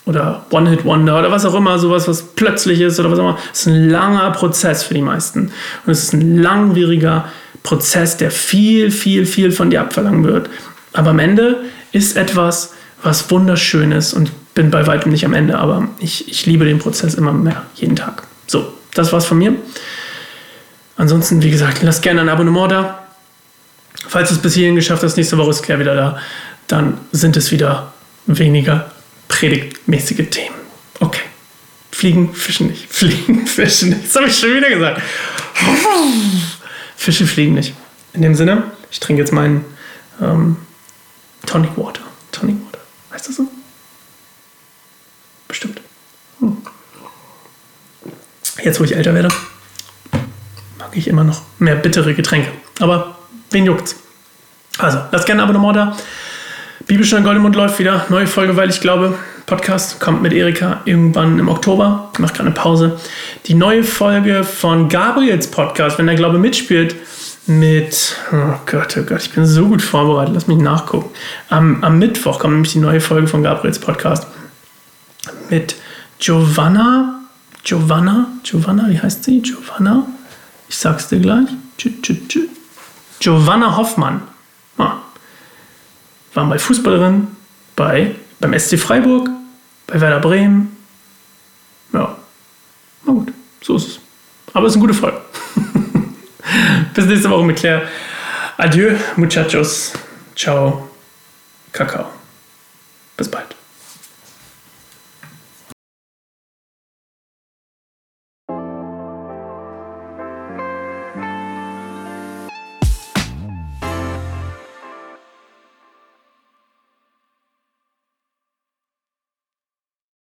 Oder 0.06 0.46
One-Hit-Wonder 0.48 1.18
oder 1.18 1.30
was 1.30 1.44
auch 1.44 1.54
immer, 1.54 1.78
sowas, 1.78 2.08
was 2.08 2.22
plötzlich 2.22 2.80
ist 2.80 2.98
oder 2.98 3.10
was 3.10 3.18
auch 3.18 3.24
immer. 3.24 3.38
Es 3.52 3.60
ist 3.60 3.66
ein 3.66 3.90
langer 3.90 4.30
Prozess 4.30 4.82
für 4.82 4.94
die 4.94 5.02
meisten. 5.02 5.52
Und 5.84 5.92
es 5.92 6.04
ist 6.04 6.14
ein 6.14 6.38
langwieriger 6.38 7.28
Prozess, 7.62 8.16
der 8.16 8.30
viel, 8.30 8.90
viel, 8.90 9.26
viel 9.26 9.52
von 9.52 9.68
dir 9.68 9.82
abverlangen 9.82 10.24
wird. 10.24 10.48
Aber 10.94 11.10
am 11.10 11.18
Ende 11.18 11.64
ist 11.92 12.16
etwas, 12.16 12.72
was 13.02 13.30
wunderschön 13.30 13.92
ist 13.92 14.14
und 14.14 14.32
bin 14.54 14.70
bei 14.70 14.86
weitem 14.86 15.12
nicht 15.12 15.26
am 15.26 15.34
Ende, 15.34 15.58
aber 15.58 15.86
ich, 15.98 16.30
ich 16.30 16.46
liebe 16.46 16.64
den 16.64 16.78
Prozess 16.78 17.12
immer 17.12 17.34
mehr, 17.34 17.64
jeden 17.74 17.94
Tag. 17.94 18.22
So, 18.46 18.72
das 18.94 19.12
war's 19.12 19.26
von 19.26 19.36
mir. 19.36 19.54
Ansonsten, 20.98 21.42
wie 21.42 21.50
gesagt, 21.50 21.82
lass 21.82 22.00
gerne 22.00 22.20
ein 22.20 22.28
Abonnement 22.28 22.70
da. 22.72 23.06
Falls 24.08 24.30
es 24.32 24.38
bis 24.38 24.54
hierhin 24.54 24.74
geschafft 24.74 25.02
hast, 25.04 25.16
nächste 25.16 25.38
Woche 25.38 25.50
ist 25.50 25.62
Claire 25.62 25.80
wieder 25.80 25.94
da, 25.94 26.18
dann 26.66 26.98
sind 27.12 27.36
es 27.36 27.50
wieder 27.52 27.92
weniger 28.26 28.90
predigtmäßige 29.28 30.28
Themen. 30.28 30.56
Okay. 30.98 31.22
Fliegen, 31.92 32.34
fischen 32.34 32.66
nicht. 32.66 32.86
Fliegen, 32.92 33.46
fischen 33.46 33.90
nicht. 33.90 34.06
Das 34.06 34.16
habe 34.16 34.26
ich 34.26 34.36
schon 34.36 34.54
wieder 34.54 34.68
gesagt. 34.68 35.00
Fische 36.96 37.26
fliegen 37.26 37.54
nicht. 37.54 37.74
In 38.12 38.22
dem 38.22 38.34
Sinne, 38.34 38.64
ich 38.90 38.98
trinke 38.98 39.22
jetzt 39.22 39.32
meinen 39.32 39.64
ähm, 40.20 40.56
Tonic 41.46 41.76
Water. 41.76 42.02
Tonic 42.32 42.56
Water. 42.66 42.80
Heißt 43.12 43.28
das 43.28 43.36
so? 43.36 43.46
Bestimmt. 45.46 45.80
Hm. 46.40 46.56
Jetzt, 48.64 48.80
wo 48.80 48.84
ich 48.84 48.96
älter 48.96 49.14
werde, 49.14 49.28
ich 50.98 51.08
immer 51.08 51.24
noch 51.24 51.42
mehr 51.58 51.76
bittere 51.76 52.14
Getränke. 52.14 52.48
Aber 52.80 53.16
wen 53.50 53.66
juckt's? 53.66 53.96
Also, 54.78 54.98
lasst 55.10 55.26
gerne 55.26 55.42
ein 55.42 55.48
Abonnement 55.48 55.76
da. 55.76 55.96
Bibelstunde 56.86 57.24
Goldemund 57.24 57.56
läuft 57.56 57.78
wieder. 57.78 58.06
Neue 58.08 58.26
Folge, 58.26 58.56
weil 58.56 58.70
ich 58.70 58.80
glaube, 58.80 59.18
Podcast 59.46 59.98
kommt 59.98 60.22
mit 60.22 60.32
Erika 60.32 60.82
irgendwann 60.84 61.38
im 61.38 61.48
Oktober. 61.48 62.10
Ich 62.12 62.18
mache 62.18 62.34
gerade 62.34 62.46
eine 62.46 62.54
Pause. 62.54 63.00
Die 63.46 63.54
neue 63.54 63.82
Folge 63.82 64.44
von 64.44 64.88
Gabriels 64.88 65.50
Podcast, 65.50 65.98
wenn 65.98 66.06
der 66.06 66.16
Glaube 66.16 66.38
mitspielt, 66.38 66.94
mit, 67.46 68.14
oh 68.30 68.58
Gott, 68.66 68.96
oh 68.98 69.02
Gott, 69.04 69.22
ich 69.22 69.32
bin 69.32 69.46
so 69.46 69.66
gut 69.66 69.80
vorbereitet, 69.80 70.34
lass 70.34 70.46
mich 70.46 70.58
nachgucken. 70.58 71.10
Am, 71.48 71.82
am 71.82 71.98
Mittwoch 71.98 72.38
kommt 72.38 72.52
nämlich 72.52 72.72
die 72.72 72.78
neue 72.78 73.00
Folge 73.00 73.26
von 73.26 73.42
Gabriels 73.42 73.78
Podcast 73.78 74.26
mit 75.48 75.76
Giovanna, 76.18 77.22
Giovanna, 77.64 78.26
Giovanna, 78.42 78.88
wie 78.90 79.00
heißt 79.00 79.24
sie? 79.24 79.40
Giovanna, 79.40 80.06
ich 80.68 80.76
sag's 80.76 81.08
dir 81.08 81.20
gleich. 81.20 81.48
Giovanna 83.20 83.76
Hoffmann. 83.76 84.22
Ah, 84.78 84.98
war 86.34 86.44
mal 86.44 86.58
Fußballerin 86.58 87.28
bei, 87.74 88.14
beim 88.40 88.58
SC 88.58 88.78
Freiburg, 88.78 89.28
bei 89.86 90.00
Werder 90.00 90.20
Bremen. 90.20 90.76
Ja, 91.92 92.16
na 93.04 93.12
gut, 93.12 93.32
so 93.62 93.76
ist 93.76 93.88
es. 93.88 94.00
Aber 94.52 94.66
es 94.66 94.72
ist 94.72 94.76
eine 94.76 94.86
gute 94.86 94.98
Folge. 94.98 95.20
Bis 96.94 97.06
nächste 97.06 97.30
Woche 97.30 97.44
mit 97.44 97.56
Claire. 97.56 97.82
Adieu, 98.56 98.96
muchachos. 99.16 99.92
Ciao. 100.34 100.88
Kakao. 101.72 102.06
Bis 103.16 103.30
bald. 103.30 103.57